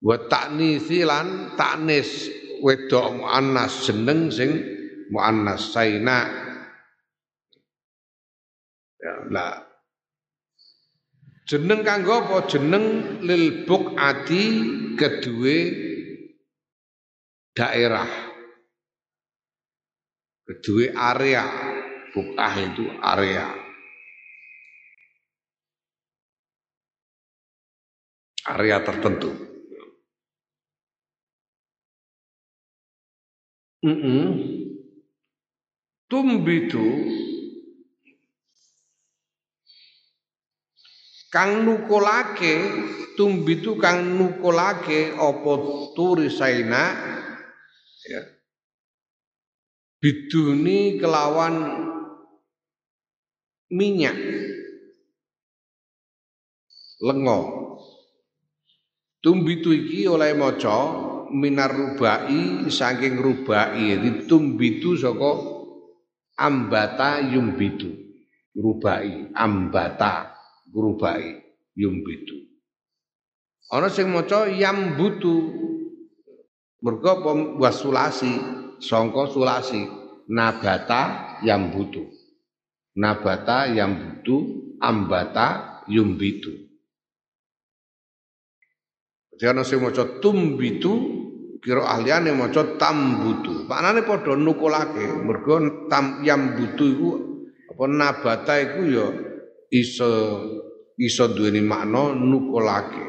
Wa 0.00 0.24
taknisi 0.24 1.04
lan 1.04 1.52
taknis 1.52 2.32
wedok 2.62 3.18
muannas 3.18 3.90
jeneng 3.90 4.30
sing 4.30 4.50
muannas 5.10 5.74
saina. 5.74 6.30
Ya 9.02 9.14
lah. 9.26 9.66
Jeneng 11.50 11.82
kanggo 11.82 12.22
apa? 12.22 12.46
Jeneng 12.46 13.18
lil 13.26 13.66
buqati 13.66 14.44
kedue 14.94 15.58
daerah. 17.58 18.06
Kedua 20.46 20.86
area 20.94 21.44
bukah 22.14 22.54
itu 22.62 22.86
area. 23.02 23.46
Area 28.42 28.82
tertentu 28.82 29.51
mm 33.82 33.96
-mm. 33.98 34.26
tumbitu 36.06 36.86
kang 41.32 41.64
nukulake 41.64 42.54
tumbitu 43.16 43.80
kang 43.80 44.16
nukulake 44.20 45.16
apa 45.16 45.52
turisaina 45.96 46.84
ya. 48.04 48.22
Biduni 50.02 50.98
kelawan 50.98 51.54
minyak. 53.70 54.18
Lengo 57.02 57.40
tumbitu 59.22 59.70
iki 59.70 60.10
oleh 60.10 60.34
maca 60.34 61.11
minar 61.32 61.72
rubai 61.72 62.68
saking 62.68 63.18
rubai 63.18 63.96
jadi 63.96 64.28
tumbitu 64.28 64.94
saka 64.94 65.32
ambata 66.38 67.24
yumbitu. 67.24 67.88
Rubai 68.52 69.32
ambata 69.32 70.36
rubai 70.68 71.40
yumbitu. 71.72 72.36
Ana 73.72 73.88
sing 73.88 74.12
maca 74.12 74.46
yambutu. 74.46 75.60
Mergo 76.82 77.12
wasulasi 77.62 78.32
songko 78.82 79.30
sulasi 79.30 79.86
nabata 80.26 81.38
yang 81.46 81.70
butuh 81.70 82.10
nabata 82.96 83.72
yang 83.72 83.96
butuh 83.96 84.42
ambata 84.80 85.80
yumbitu. 85.88 86.52
Jadi 89.32 89.48
ana 89.48 89.64
sing 89.64 89.80
maca 89.80 90.04
tumbitu 90.20 91.21
kira 91.62 91.86
ahliane 91.86 92.34
maca 92.34 92.76
tambutu 92.76 93.64
maknane 93.70 94.02
padha 94.02 94.34
nukulake 94.34 95.04
mergo 95.22 95.86
tam 95.86 96.20
yang 96.26 96.58
butuh 96.58 96.88
iku 96.90 97.10
apa 97.70 97.84
nabata 97.86 98.54
iku 98.58 98.80
ya 98.90 99.06
iso 99.70 100.10
iso 100.98 101.24
duweni 101.30 101.62
makna 101.62 102.12
nukulake 102.18 103.04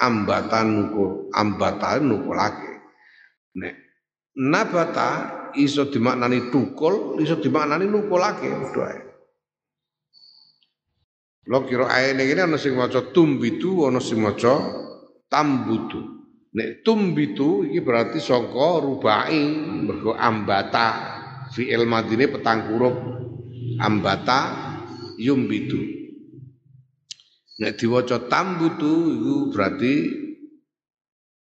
ambatan 0.00 0.66
nukul 0.72 1.28
ambatan 1.36 2.08
nukulake 2.08 2.72
nek 3.60 3.86
nabata 4.36 5.08
iso 5.56 5.88
dimaknani 5.88 6.52
tukul, 6.52 7.16
iso 7.20 7.40
dimaknani 7.40 7.88
nukulake 7.88 8.46
padha. 8.52 9.02
Lo 11.46 11.62
kira 11.64 11.86
ae 11.88 12.12
ning 12.12 12.26
kene 12.28 12.42
ana 12.42 12.58
sing 12.58 12.76
maca 12.76 13.00
tumbitu, 13.14 13.86
ana 13.86 14.02
sing 14.02 14.20
maca 14.20 14.60
tambutu. 15.30 16.15
Nek 16.56 16.80
tumbitu 16.80 17.68
iki 17.68 17.84
berarti 17.84 18.16
saka 18.16 18.80
rubai 18.80 19.44
mergo 19.84 20.16
ambata. 20.16 21.12
Fi'il 21.52 21.84
madine 21.84 22.32
petang 22.32 22.72
huruf 22.72 22.96
ambata 23.76 24.40
yumbitu. 25.20 25.76
Nek 27.60 27.76
diwaca 27.76 28.24
tambutu 28.32 29.12
iku 29.12 29.34
berarti 29.52 29.94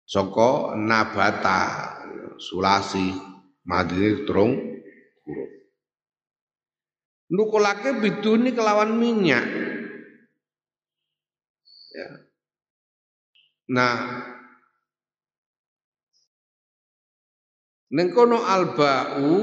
saka 0.05 0.77
nabata 0.77 1.59
sulasi 2.37 3.09
madine 3.65 4.29
terung 4.29 4.53
huruf 5.25 5.51
nukulake 7.33 7.97
biduni 7.97 8.53
kelawan 8.53 8.93
minyak. 8.97 9.45
Ya. 11.89 12.07
Nah 13.69 13.93
ning 17.89 18.13
kono 18.13 18.45
alba'u 18.45 19.33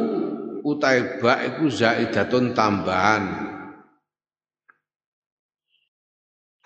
utai 0.67 1.23
ba 1.23 1.43
iku 1.47 1.71
zaidatun 1.71 2.55
tambahan. 2.55 3.47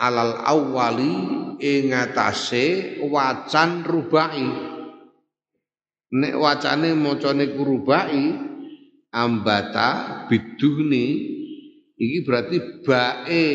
Alal 0.00 0.40
awali 0.48 1.12
ing 1.60 1.92
wacan 3.12 3.70
rubai. 3.84 4.48
Nek 6.10 6.34
wacane 6.42 6.96
macane 6.96 7.54
kurubai 7.54 8.34
ambata 9.14 9.88
biduhni 10.26 11.06
iki 12.00 12.18
berarti 12.24 12.56
bae. 12.80 13.48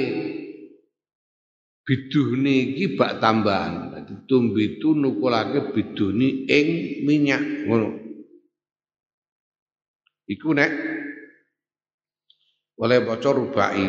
Biduhni 1.82 2.78
iki 2.78 2.94
bak 2.94 3.18
tambahan. 3.18 3.90
Dadi 3.90 4.14
tumbitu 4.30 4.94
nukulake 4.94 5.74
biduhni 5.74 6.46
ing 6.46 6.68
minyak 7.10 7.66
ngono 7.66 8.05
iku 10.26 10.54
nek 10.58 10.72
oleh 12.82 13.00
maca 13.02 13.30
rubai 13.32 13.86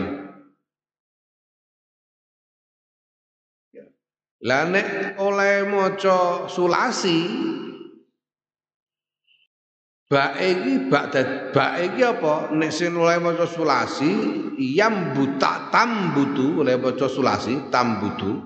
lah 4.46 4.62
nek 4.68 5.18
oleh 5.18 5.66
maca 5.66 6.46
sulasi 6.46 7.20
Bak 10.06 10.38
iki 10.38 10.86
bak 10.86 11.10
bak 11.50 11.82
iki 11.82 12.06
apa? 12.06 12.54
Nek 12.54 12.70
sing 12.70 12.94
oleh 12.94 13.18
maca 13.18 13.42
sulasi 13.42 14.14
yam 14.54 15.18
buta 15.18 15.66
tambutu 15.74 16.62
oleh 16.62 16.78
maca 16.78 17.10
sulasi 17.10 17.74
tambutu. 17.74 18.38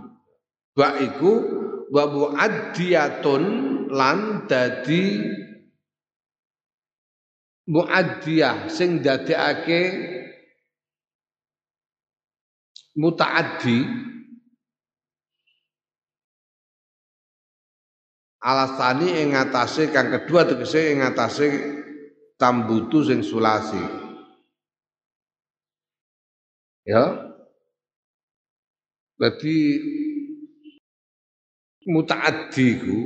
Bak 0.73 1.05
iku 1.05 1.33
wa 1.93 2.09
muaddiyatun 2.09 3.43
lan 3.93 4.49
dadi 4.49 5.21
muaddiyah 7.71 8.67
sing 8.67 8.99
dadekake 8.99 9.81
mutaaddi 12.99 13.79
alasani 18.43 19.23
ing 19.23 19.39
ngatasé 19.39 19.95
kang 19.95 20.11
kedua 20.11 20.49
tegese 20.51 20.91
ing 20.91 20.99
ngatasé 21.05 21.47
tambutu 22.41 23.07
sing 23.07 23.23
sulasi. 23.23 23.79
Ya. 26.89 27.31
Jadi 29.21 29.57
mutaaddi 31.87 32.69
ku 32.81 32.97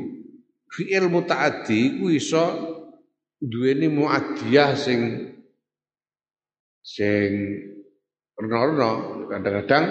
fi'il 0.70 1.10
mutaaddi 1.10 1.98
ku 1.98 2.06
iso 2.08 2.46
duweni 3.44 3.92
muaddiyah 3.92 4.72
sing 4.72 5.00
sing 6.80 7.30
rena-rena 8.40 8.90
kadang-kadang 9.28 9.84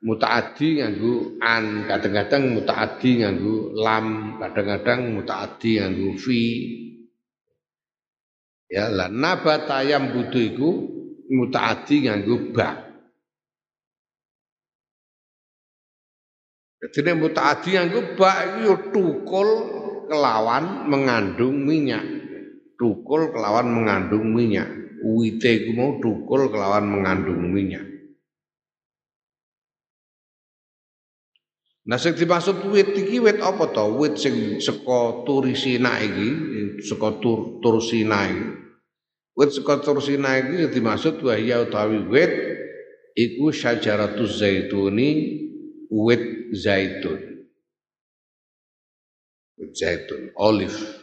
mutaaddi 0.00 0.80
nganggo 0.80 1.38
an, 1.44 1.84
kadang-kadang 1.84 2.56
mutaaddi 2.56 3.10
nganggo 3.20 3.56
lam, 3.76 4.36
kadang-kadang 4.40 5.00
mutaaddi 5.12 5.70
nganggo 5.80 6.08
fi. 6.16 6.42
Ya, 8.70 8.86
la 8.86 9.10
nabata 9.10 9.82
yang 9.82 10.14
butuh 10.14 10.40
iku 10.40 10.70
mutaaddi 11.30 12.06
nganggo 12.06 12.54
ba. 12.54 12.70
Jadi 16.80 17.10
mutaaddi 17.12 17.70
nganggo 17.76 18.00
ba 18.16 18.32
iku 18.62 18.74
tukul 18.94 19.48
kelawan 20.08 20.88
mengandung 20.88 21.66
minyak. 21.66 22.19
Tukul 22.80 23.28
kelawan 23.28 23.68
mengandung 23.68 24.32
minyak. 24.32 24.72
Uite 25.04 25.52
iku 25.52 25.70
mau 25.76 26.00
tukul 26.00 26.48
kelawan 26.48 26.88
mengandung 26.88 27.44
minyak. 27.52 27.84
Nah 31.84 31.98
sing 32.00 32.16
dimaksud 32.16 32.70
wit 32.72 32.92
iki 32.96 33.20
wit 33.20 33.42
apa 33.42 33.68
to? 33.72 34.00
Wit 34.00 34.16
sing 34.16 34.62
saka 34.62 35.26
Turisina 35.26 35.98
iki, 36.00 36.28
saka 36.86 37.20
tur, 37.20 37.58
Tursina 37.60 38.30
iki. 38.30 38.46
Wit 39.34 39.50
saka 39.56 39.80
Tursina 39.82 40.38
iki 40.38 40.64
sing 40.64 40.70
dimaksud 40.70 41.18
wa 41.24 41.34
ya 41.34 41.64
utawi 41.66 42.04
wit 42.06 42.32
iku 43.18 43.50
syajaratuz 43.50 44.38
zaituni 44.38 45.08
wit 45.90 46.54
zaitun. 46.54 47.48
Wit 49.58 49.72
zaitun, 49.74 50.30
olive. 50.38 50.99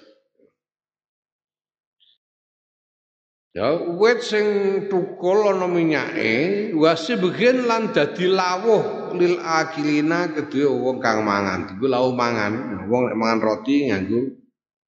Ya 3.57 3.73
wit 3.73 4.21
sing 4.21 4.45
tukul 4.85 5.49
ana 5.49 5.65
minyake 5.65 6.77
bagian 7.17 7.65
lan 7.65 7.89
dadi 7.89 8.29
lawuh 8.29 9.17
lil 9.17 9.41
akilina 9.41 10.29
kedue 10.29 10.69
wong 10.69 11.01
kang 11.01 11.25
mangan. 11.25 11.73
Iku 11.73 11.89
lawuh 11.89 12.13
mangan. 12.13 12.85
Wong 12.85 13.09
nek 13.09 13.17
mangan 13.17 13.39
roti 13.41 13.89
nganggo 13.89 14.29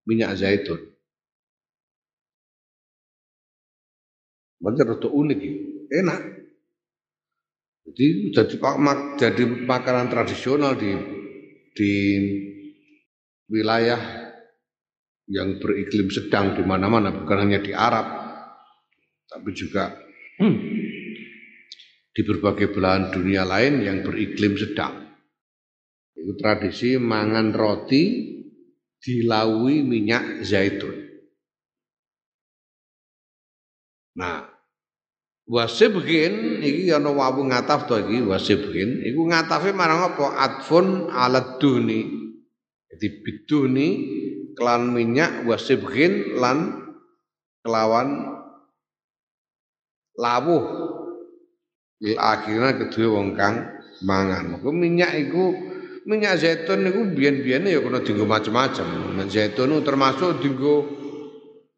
minyak 0.06 0.38
zaitun. 0.38 0.78
Berarti 4.62 4.82
rada 4.86 5.10
unik 5.18 5.40
iki. 5.42 5.52
Enak. 5.90 6.20
Jadi 7.90 8.06
jadi 8.38 8.56
jadi 9.18 9.44
makanan 9.66 10.14
tradisional 10.14 10.78
di 10.78 10.94
di 11.74 11.94
wilayah 13.50 13.98
yang 15.26 15.58
beriklim 15.58 16.14
sedang 16.14 16.54
di 16.54 16.62
mana-mana 16.62 17.10
bukan 17.10 17.50
hanya 17.50 17.66
di 17.66 17.74
Arab 17.74 18.19
tapi 19.30 19.54
juga 19.54 19.94
hmm, 20.42 20.58
di 22.10 22.22
berbagai 22.26 22.74
belahan 22.74 23.14
dunia 23.14 23.46
lain 23.46 23.86
yang 23.86 24.02
beriklim 24.02 24.58
sedang. 24.58 25.08
Itu 26.18 26.36
tradisi 26.36 27.00
mangan 27.00 27.56
roti 27.56 28.36
dilaui 29.00 29.86
minyak 29.86 30.44
zaitun. 30.44 30.98
Nah, 34.20 34.44
wasibgin 35.48 36.60
iki 36.60 36.92
ana 36.92 37.08
wawu 37.08 37.48
ngataf 37.48 37.88
to 37.88 37.96
iki 38.04 38.20
wasibgin 38.28 39.00
iku 39.08 39.32
ngatafe 39.32 39.72
marang 39.72 40.12
apa 40.12 40.36
adfun 40.44 41.08
alat 41.08 41.56
duni. 41.62 42.04
Jadi 42.92 43.08
biduni 43.24 43.90
kelan 44.60 44.92
minyak 44.92 45.48
wasibgin 45.48 46.36
lan 46.36 46.84
kelawan 47.64 48.39
lawuh 50.20 50.64
lil 52.04 52.16
akhirnya 52.20 52.76
kedua 52.76 53.08
wong 53.16 53.40
kang 53.40 53.56
mangan. 54.04 54.56
Maka 54.56 54.70
minyak 54.72 55.12
iku 55.16 55.56
minyak 56.08 56.40
zaitun 56.40 56.84
niku 56.88 57.08
biyen-biyene 57.12 57.72
ya 57.72 57.80
kena 57.84 58.04
dienggo 58.04 58.28
macam-macam. 58.28 59.16
Minyak 59.16 59.30
zaitun 59.32 59.80
termasuk 59.84 60.40
dienggo 60.44 60.76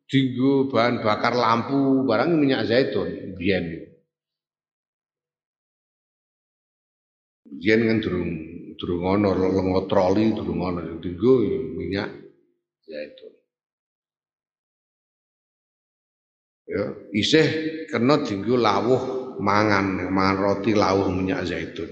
dienggo 0.10 0.68
bahan 0.70 1.02
bakar 1.02 1.34
lampu, 1.34 2.06
barang 2.06 2.30
minyak 2.38 2.66
zaitun 2.70 3.38
biyen. 3.38 3.90
Biyen 7.52 7.86
kan 7.86 7.98
durung 8.02 8.32
durung 8.78 9.04
ana 9.06 9.38
lengo 9.38 9.86
troli 9.86 10.34
durung 10.34 10.62
ana 10.66 10.82
dienggo 11.02 11.34
minyak 11.78 12.10
zaitun. 12.86 13.41
Ya 16.68 16.84
isih 17.16 17.48
kena 17.90 18.22
dinggo 18.26 18.58
lawuh 18.58 19.38
mangan 19.42 20.12
mangan 20.12 20.38
roti 20.38 20.72
lawuh 20.78 21.10
minyak 21.10 21.46
zaitun. 21.48 21.90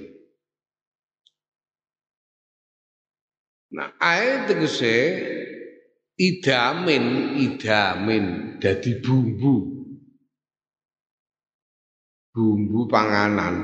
Nah 3.69 3.93
ae 4.01 4.49
tegese 4.49 4.95
idamin 6.17 7.37
idamin 7.37 8.57
dadi 8.57 8.97
bumbu. 8.97 9.77
Bumbu 12.33 12.89
panganan. 12.89 13.55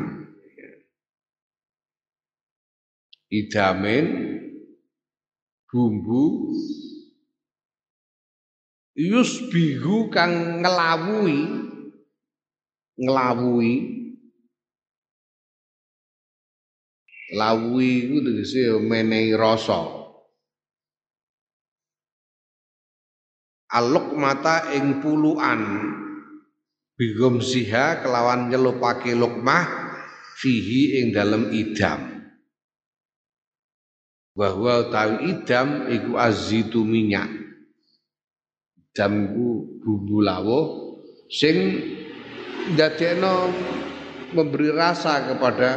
Idamin 3.29 4.05
bumbu 5.69 6.53
yusbihu 8.95 10.08
kang 10.08 10.63
ngelawui 10.63 11.39
ngelawui 12.95 13.73
lawui 17.36 17.91
iku 18.08 18.17
tegese 18.23 18.79
menehi 18.79 19.36
rasa. 19.36 20.08
Aluk 23.75 24.15
mata 24.15 24.71
ing 24.71 25.03
puluan 25.03 25.60
bigum 26.95 27.43
siha 27.43 27.99
kelawan 27.99 28.47
nyelupake 28.47 29.12
lukmah 29.12 29.67
fihi 30.39 31.03
ing 31.03 31.12
dalem 31.12 31.51
idam. 31.51 32.31
Bahwa 34.36 34.88
utawi 34.88 35.31
idam 35.31 35.91
iku 35.91 36.15
azitu 36.15 36.88
minyak 36.88 37.44
jamku 38.95 39.77
bumbu 39.84 40.23
lawuh 40.23 40.95
sing 41.27 41.84
ndadekno 42.73 43.51
memberi 44.31 44.71
rasa 44.71 45.36
kepada 45.36 45.71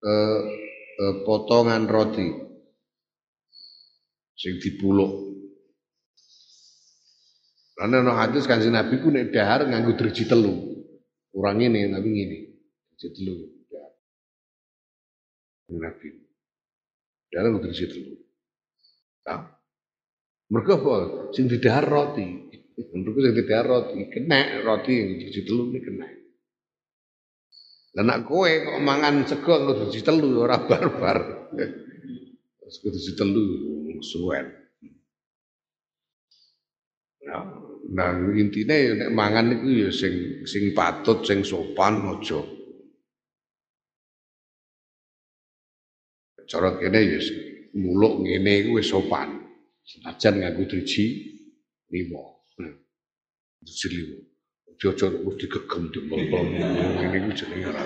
eh, 0.00 0.40
eh, 1.02 1.14
potongan 1.26 1.84
roti 1.90 2.50
sing 4.40 4.56
dipuluk. 4.56 5.28
Karena 7.76 8.04
no 8.04 8.12
hadis 8.12 8.44
kanjeng 8.44 8.76
Nabi 8.76 9.00
ku 9.00 9.08
nek 9.08 9.32
dahar 9.32 9.64
nganggo 9.64 9.96
driji 9.96 10.28
telu. 10.28 10.52
Kurang 11.32 11.64
ini 11.64 11.88
tapi 11.88 12.08
ngene. 12.12 12.38
Driji 12.92 13.08
telu. 13.16 13.34
Nabi. 15.80 16.08
Dahar 17.32 17.44
nganggo 17.48 17.64
driji 17.64 17.88
telu. 17.88 18.12
Nah, 19.24 19.59
mereka 20.50 20.82
apa? 20.82 20.94
Sing 21.30 21.46
didahar 21.46 21.86
roti. 21.86 22.26
Mereka 22.74 23.18
sing 23.22 23.34
didahar 23.38 23.66
roti, 23.70 23.98
kena 24.10 24.66
roti 24.66 24.92
yang 24.98 25.10
di 25.14 25.40
telu 25.46 25.70
ini 25.70 25.78
kena. 25.78 26.06
Lah 27.90 28.04
nak 28.06 28.22
kowe 28.26 28.46
kok 28.46 28.78
mangan 28.82 29.26
sego 29.26 29.54
kudu 29.66 29.90
di 29.90 30.00
telu 30.02 30.42
ora 30.42 30.58
barbar. 30.62 31.50
Terus 31.54 32.76
kudu 32.82 32.98
di 32.98 33.12
telu 33.14 33.44
suwen. 34.02 34.46
Nah, 37.26 37.44
nah 37.94 38.10
intinya 38.34 38.74
ya 38.74 38.90
nek 38.94 39.10
mangan 39.10 39.54
itu 39.54 39.86
ya 39.86 39.90
sing 39.94 40.14
sing 40.46 40.74
patut, 40.74 41.22
sing 41.22 41.46
sopan 41.46 41.98
aja. 42.10 42.42
Cara 46.50 46.74
kene 46.78 46.98
ya 47.06 47.20
muluk 47.74 48.26
ngene 48.26 48.66
iku 48.66 48.82
wis 48.82 48.90
sopan. 48.90 49.49
Senajan 49.84 50.34
nganggo 50.40 50.64
driji 50.70 51.04
lima. 51.90 52.22
Nah, 52.60 52.74
driji 53.62 53.88
lima. 53.90 54.18
Jojo 54.80 55.12
wis 55.28 55.36
digegem 55.36 55.92
dempel 55.92 56.24
ini 57.04 57.18
ku 57.28 57.30
jenenge 57.36 57.68
ora 57.68 57.84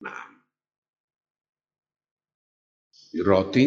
Nah, 0.00 0.24
roti 3.20 3.66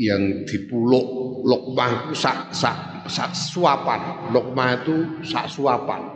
yang 0.00 0.48
dipuluk 0.48 1.06
lokmah 1.44 2.08
itu 2.08 2.14
sak, 2.16 2.56
sak, 2.56 3.04
sak 3.04 3.36
suapan. 3.36 4.32
Lokmah 4.32 4.68
itu 4.80 4.96
sak 5.26 5.52
suapan. 5.52 6.08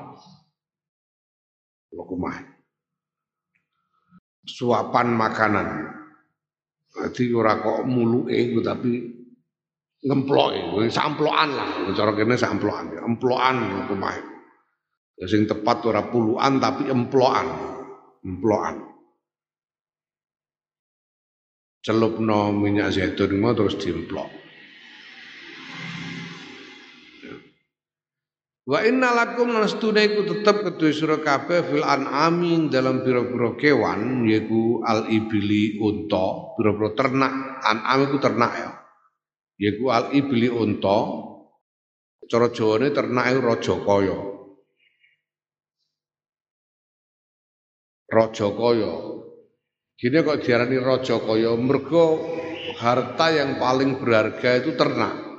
Lokmah. 1.93 2.37
Suapan 4.49 5.07
makanan 5.21 5.69
jadi 6.93 7.33
ora 7.33 7.57
kok 7.57 7.89
muluke 7.89 8.53
tapi 8.61 8.93
ngemploke, 10.03 10.91
samplokan 10.93 11.49
lah. 11.55 11.69
Cara 11.95 12.13
kene 12.13 12.37
samplokan, 12.37 13.01
emplokan 13.01 13.89
rumah. 13.89 14.13
Ya 15.17 15.27
sing 15.31 15.47
tepat 15.47 15.87
ora 15.89 16.03
puluhan 16.11 16.59
tapi 16.59 16.91
emplokan. 16.91 17.47
Emplokan. 18.23 18.77
Celupno 21.83 22.55
minyak 22.55 22.95
zaitun 22.95 23.43
terus 23.57 23.75
diemplok. 23.79 24.31
Wa 28.63 28.79
inna 28.87 29.11
lakum 29.11 29.51
nastune 29.51 30.07
iku 30.07 30.23
tetep 30.23 30.63
kedue 30.63 30.95
sira 30.95 31.19
kabeh 31.19 31.67
fil 31.67 31.83
an'ami 31.83 32.71
dalam 32.71 33.03
pira-pira 33.03 33.59
kewan 33.59 34.23
yaiku 34.23 34.87
al 34.87 35.11
ibili 35.11 35.83
unta, 35.83 36.55
pira-pira 36.55 36.95
ternak. 36.95 37.33
An'am 37.67 37.99
iku 38.07 38.17
ternak 38.23 38.53
ya. 38.55 38.71
Yaiku 39.59 39.91
al 39.91 40.15
ibili 40.15 40.47
unta. 40.47 40.99
Cara 42.31 42.55
Jawane 42.55 42.95
ternak 42.95 43.35
iku 43.35 43.41
raja 43.43 43.75
kaya. 43.83 44.19
raja 48.13 48.47
kaya. 48.53 48.93
Gini 49.97 50.19
kok 50.21 50.41
diarani 50.45 50.77
raja 50.77 51.17
kaya 51.17 51.57
mergo 51.57 52.21
harta 52.77 53.27
yang 53.33 53.57
paling 53.57 53.97
berharga 53.97 54.61
itu 54.61 54.77
ternak. 54.77 55.32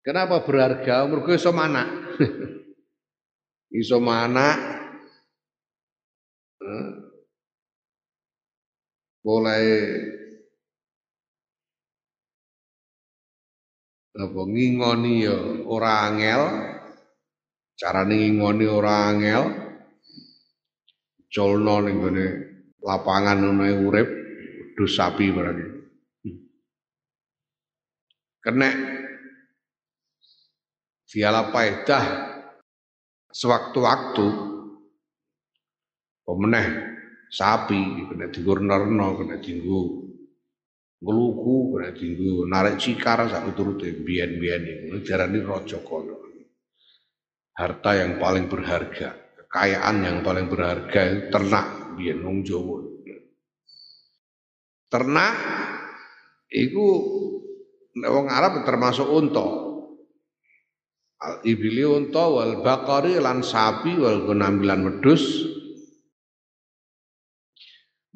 Kenapa 0.00 0.40
berharga? 0.40 1.04
Mergo 1.04 1.28
iso 1.36 1.52
mana? 1.52 1.84
iso 3.80 4.00
mana? 4.00 4.56
Mulai 9.20 9.64
apa 14.16 14.40
ngingoni 14.48 15.24
ya 15.24 15.36
ora 15.68 16.08
angel, 16.08 16.42
carane 17.76 18.14
ngingoni 18.16 18.64
ora 18.64 19.12
angel, 19.12 19.44
colno 21.28 21.84
ning 21.84 21.96
gone 22.00 22.26
lapangan 22.80 23.38
ngono 23.44 23.64
urip 23.86 24.08
dus 24.76 24.96
sapi 24.96 25.28
berarti. 25.28 25.64
Kena 28.40 28.68
diala 31.10 31.50
paedah 31.50 32.04
sewaktu-waktu 33.34 34.26
pemeneh 36.22 36.66
sapi 37.26 38.06
kena 38.06 38.30
digurnerno 38.30 39.18
kena 39.18 39.42
dinggo 39.42 40.06
ngeluku 41.02 41.56
kena 41.74 41.90
dinggo 41.98 42.46
narik 42.46 42.78
cikar 42.78 43.26
sak 43.26 43.42
turute 43.58 43.90
biyen-biyen 44.06 44.86
iku 44.86 45.02
diarani 45.02 45.42
raja 45.42 45.82
kono. 45.82 46.22
Harta 47.50 47.92
yang 47.92 48.16
paling 48.16 48.48
berharga, 48.48 49.12
kekayaan 49.36 50.00
yang 50.00 50.18
paling 50.24 50.48
berharga 50.48 51.00
itu 51.12 51.28
ternak 51.28 51.66
biyen 51.98 52.24
wong 52.24 52.40
Jawa. 52.40 52.78
Ternak 54.88 55.34
nek 58.00 58.10
wong 58.10 58.26
Arab 58.32 58.64
termasuk 58.64 59.04
unta. 59.12 59.69
Al 61.20 61.44
ibili 61.44 61.84
unta 61.84 62.24
wal 62.32 62.64
bakari 62.64 63.20
lan 63.20 63.44
sapi 63.44 63.92
wal 64.00 64.24
gonambilan 64.24 64.80
wedhus. 64.88 65.44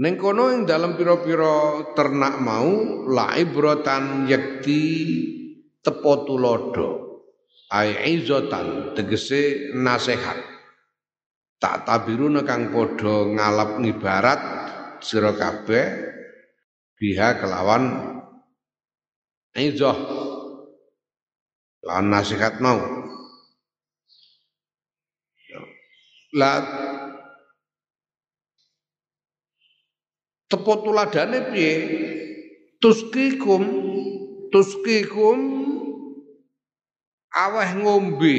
Ning 0.01 0.17
kono 0.17 0.51
ing 0.51 0.65
dalam 0.65 0.97
pira-pira 0.97 1.85
ternak 1.95 2.41
mau 2.41 3.05
la 3.07 3.37
ibratan 3.37 4.25
yakti 4.25 4.83
tepo 5.85 6.25
tulodo. 6.25 6.89
Ai 7.71 8.17
izotan 8.17 8.97
tegese 8.97 9.71
nasihat. 9.77 10.41
Tak 11.61 11.87
tabiruna 11.87 12.43
kang 12.43 12.73
padha 12.73 13.31
ngalap 13.37 13.81
ngibarat 13.81 14.41
sira 15.05 15.37
kabeh 15.37 15.87
biha 16.99 17.37
kelawan 17.41 17.85
izoh 19.57 19.97
lawan 21.85 22.07
nasihat 22.11 22.59
mau 22.65 22.79
la 26.35 26.51
tepo 30.51 30.73
tuladane 30.83 31.39
piye? 31.55 31.73
Tuskikum 32.83 33.65
tuskikum 34.53 35.39
aweh 37.33 37.71
ngombe. 37.81 38.37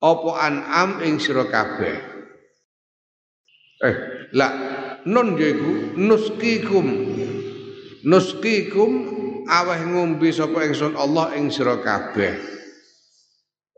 Apa 0.00 0.30
an'am 0.48 1.00
ing 1.04 1.20
sira 1.20 1.44
kabeh? 1.48 1.96
Eh 3.80 3.96
la 4.36 4.48
nun 5.08 5.36
yaiku 5.40 5.96
nuskikum 5.96 6.86
nuskikum 8.04 8.92
aweh 9.48 9.80
ngombe 9.88 10.28
sapa 10.28 10.68
ingsun 10.68 10.94
Allah 10.96 11.32
ing 11.36 11.48
sira 11.48 11.80
kabeh 11.80 12.59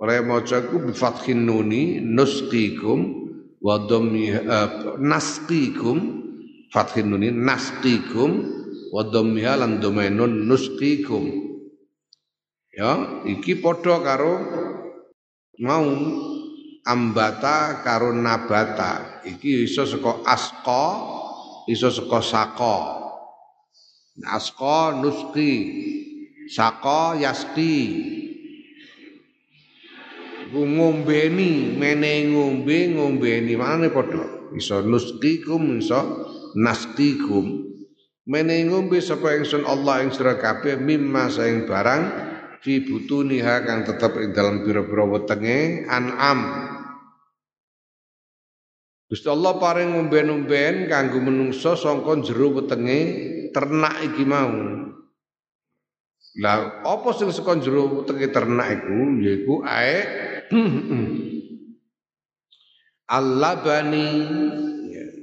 ora 0.02 0.18
maca 0.18 0.58
iku 0.58 0.82
bi 0.82 0.90
fathin 0.90 1.46
nuni 1.46 2.02
nuskikum 2.02 3.30
wa 3.62 3.86
dhammi 3.86 4.34
uh, 4.34 4.98
naskikum 4.98 5.98
fathin 6.74 7.06
nuni 7.14 7.30
naskikum 7.30 8.42
wa 8.90 9.06
dhammiha 9.06 9.62
lan 9.62 9.78
domenun 9.78 10.50
nuskikum 10.50 11.30
ya 12.74 13.22
iki 13.30 13.62
padha 13.62 14.02
karo 14.02 14.34
mau 15.62 15.86
ambata 16.82 17.86
karo 17.86 18.10
nabata. 18.10 19.22
Iki 19.22 19.70
iso 19.70 19.86
saka 19.86 20.18
asqa 20.26 20.84
iso 21.70 21.94
saka 21.94 22.18
saka 22.18 22.76
asqa 24.26 24.98
nuski 24.98 25.52
saka 26.50 27.22
yasti 30.52 30.68
ngombeni 30.76 31.72
mene 31.80 32.28
ngombe 32.28 32.92
ngombeni 32.92 33.56
manane 33.56 33.88
padha. 33.88 34.52
Iso 34.52 34.84
nuskikum 34.84 35.80
iso 35.80 36.28
nastikum 36.60 37.72
mene 38.28 38.68
ngombe 38.68 39.00
sapa 39.00 39.32
ingsun 39.40 39.64
Allah 39.64 40.04
ing 40.04 40.12
sira 40.12 40.36
kabeh 40.36 40.76
mimma 40.76 41.32
saing 41.32 41.64
barang 41.64 42.02
fi 42.60 42.84
butuniha 42.84 43.64
kang 43.64 43.88
tetep 43.88 44.12
ing 44.20 44.36
dalam 44.36 44.60
pira-pira 44.60 45.08
wetenge 45.08 45.88
an'am. 45.88 46.40
Gusti 49.08 49.28
Allah 49.28 49.60
paring 49.60 49.92
umben-umben 49.92 50.88
kanggo 50.88 51.20
menungso 51.20 51.76
sangka 51.76 52.16
jero 52.24 52.60
wetenge 52.60 53.00
ternak 53.52 54.04
iki 54.04 54.24
mau. 54.24 54.52
Lah 56.40 56.80
apa 56.80 57.08
sing 57.12 57.28
saka 57.28 57.60
jero 57.60 58.04
wetenge 58.04 58.32
ternak 58.32 58.68
iku? 58.80 59.20
Yaiku 59.20 59.54
ae 59.68 60.31
Al-labani 63.16 64.08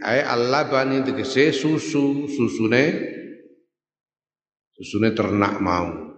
ae 0.01 0.21
al-labani 0.25 1.05
tegese 1.05 1.53
susu, 1.53 2.25
susune 2.29 2.83
susune 4.73 5.13
ternak 5.13 5.59
mau. 5.61 6.09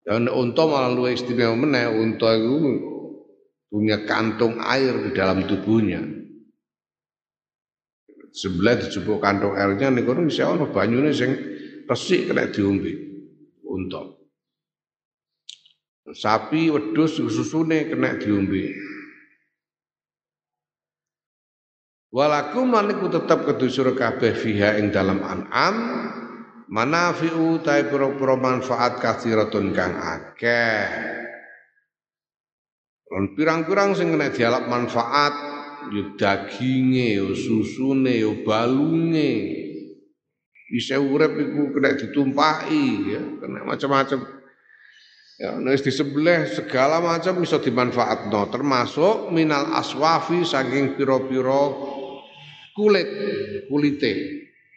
Dan 0.00 0.26
unta 0.26 0.64
malah 0.66 0.90
luwih 0.90 1.14
istimewa 1.14 1.54
meneh, 1.54 1.86
unta 1.86 2.34
iku 2.34 2.56
punya 3.70 4.02
kantung 4.08 4.58
air 4.58 4.96
di 5.06 5.10
dalam 5.14 5.46
tubuhnya. 5.46 6.02
Sebelah 8.30 8.78
dijupuk 8.78 9.18
kantong 9.18 9.58
airnya 9.58 9.90
kono 10.06 10.22
bisa 10.26 10.46
ono 10.50 10.70
banyune 10.70 11.10
sing 11.10 11.34
resik 11.86 12.30
kena 12.30 12.46
diombe 12.46 12.94
untuk 13.66 14.19
Sapi 16.14 16.70
wedhus 16.70 17.18
susune 17.18 17.86
kena 17.86 18.18
diombe. 18.18 18.74
Walakum 22.10 22.74
lan 22.74 22.90
iku 22.90 23.06
tetep 23.06 23.46
kedusur 23.46 23.94
kabeh 23.94 24.34
fiha 24.34 24.82
ing 24.82 24.90
dalam 24.90 25.22
an'am 25.22 25.76
manafi'u 26.66 27.62
ta 27.62 27.78
pira 27.86 28.34
manfaat 28.34 28.98
kathiratun 28.98 29.70
kang 29.70 29.94
akeh. 29.94 30.90
Lan 33.10 33.34
pirang-pirang 33.38 33.94
sing 33.94 34.10
kena 34.14 34.30
dialap 34.34 34.66
manfaat 34.66 35.34
yo 35.94 36.14
daginge, 36.18 37.18
yo 37.18 37.34
susune, 37.34 38.14
yo 38.22 38.42
balunge. 38.42 39.58
Bisa 40.70 40.98
urip 40.98 41.34
iku 41.34 41.74
kena 41.74 41.94
ditumpaki 41.98 43.10
ya, 43.10 43.22
kena 43.42 43.66
macam-macam. 43.66 44.39
Ya, 45.40 45.56
nek 45.56 45.80
di 45.80 45.88
sebelah 45.88 46.44
segala 46.52 47.00
macam 47.00 47.40
bisa 47.40 47.56
dimanfaatno, 47.56 48.52
termasuk 48.52 49.32
minal 49.32 49.72
aswafi 49.72 50.44
saking 50.44 51.00
piro-piro 51.00 51.64
kulit, 52.76 53.08
kulite. 53.72 54.12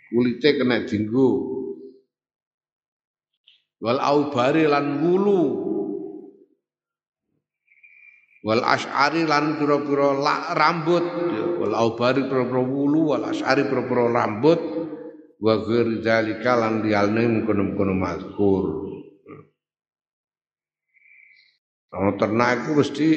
Kulite 0.07 0.49
kena 0.55 0.87
dinggo. 0.87 1.51
Wal 3.83 3.99
aubari 3.99 4.63
lan 4.63 5.03
wulu 5.03 5.43
wal 8.47 8.63
asy'ari 8.63 9.27
lan 9.27 9.59
pira-pira 9.59 10.15
rambut 10.55 11.03
wal 11.59 11.75
aubari 11.75 12.23
pira-pira 12.27 12.63
wulu 12.63 13.11
wal 13.11 13.27
asy'ari 13.27 13.67
pira-pira 13.67 14.07
rambut 14.07 14.59
wa 15.43 15.59
ghair 15.63 15.99
zalika 15.99 16.55
lan 16.55 16.83
liyane 16.83 17.27
mengkono-mengkono 17.27 17.95
mazkur 17.95 18.92
Kalau 21.93 22.17
ternak 22.17 22.65
itu 22.65 22.71
mesti 22.73 23.07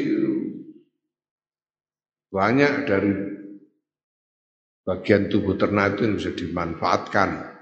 banyak 2.28 2.72
dari 2.84 3.12
bagian 4.84 5.32
tubuh 5.32 5.56
ternak 5.56 5.96
itu 5.96 6.04
yang 6.04 6.14
bisa 6.20 6.30
dimanfaatkan. 6.36 7.56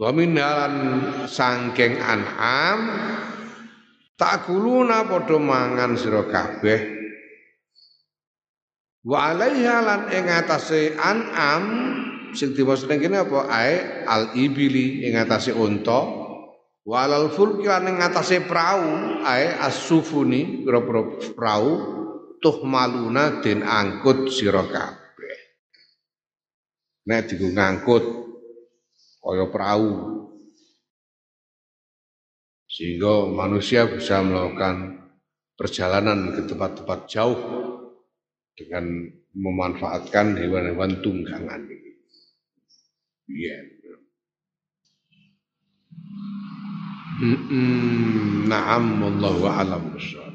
Wa 0.00 0.08
minhalan 0.16 0.74
sangking 1.28 2.00
an'am 2.00 2.80
Tak 4.18 4.50
kuluna 4.50 5.06
padha 5.06 5.38
mangan 5.38 5.94
sira 5.94 6.26
kabeh. 6.26 6.80
Wa 9.06 9.30
alaiha 9.30 9.76
lan 9.78 10.00
ing 10.10 10.26
an'am 10.98 11.64
sing 12.34 12.50
dimaksud 12.50 12.90
kene 12.90 13.22
apa? 13.22 13.46
Ae 13.46 14.02
al 14.10 14.34
ibili 14.34 15.06
ing 15.06 15.14
atase 15.14 15.54
unta 15.54 16.27
walal 16.88 17.28
fulki 17.28 17.68
lan 17.68 17.84
ing 17.84 17.96
atase 18.00 18.40
prau 18.48 18.80
ae 19.20 19.52
as-sufuni 19.60 20.64
pira-pira 20.64 21.20
prau 21.36 21.66
tuh 22.40 22.64
maluna 22.64 23.44
den 23.44 23.60
angkut 23.60 24.32
sira 24.32 24.64
kabeh. 24.64 25.38
Nek 27.04 27.28
digo 27.28 27.52
ngangkut 27.52 28.04
kaya 29.20 29.44
prau. 29.52 30.16
Sehingga 32.68 33.28
manusia 33.36 33.84
bisa 33.90 34.24
melakukan 34.24 35.02
perjalanan 35.58 36.30
ke 36.32 36.46
tempat-tempat 36.46 37.00
jauh 37.10 37.40
dengan 38.54 39.08
memanfaatkan 39.34 40.38
hewan-hewan 40.40 41.02
tunggangan 41.04 41.64
ini. 41.68 41.92
Mm 43.28 43.77
نعم 48.48 49.02
والله 49.02 49.46
أعلم. 49.48 49.90
بالصواب 49.90 50.27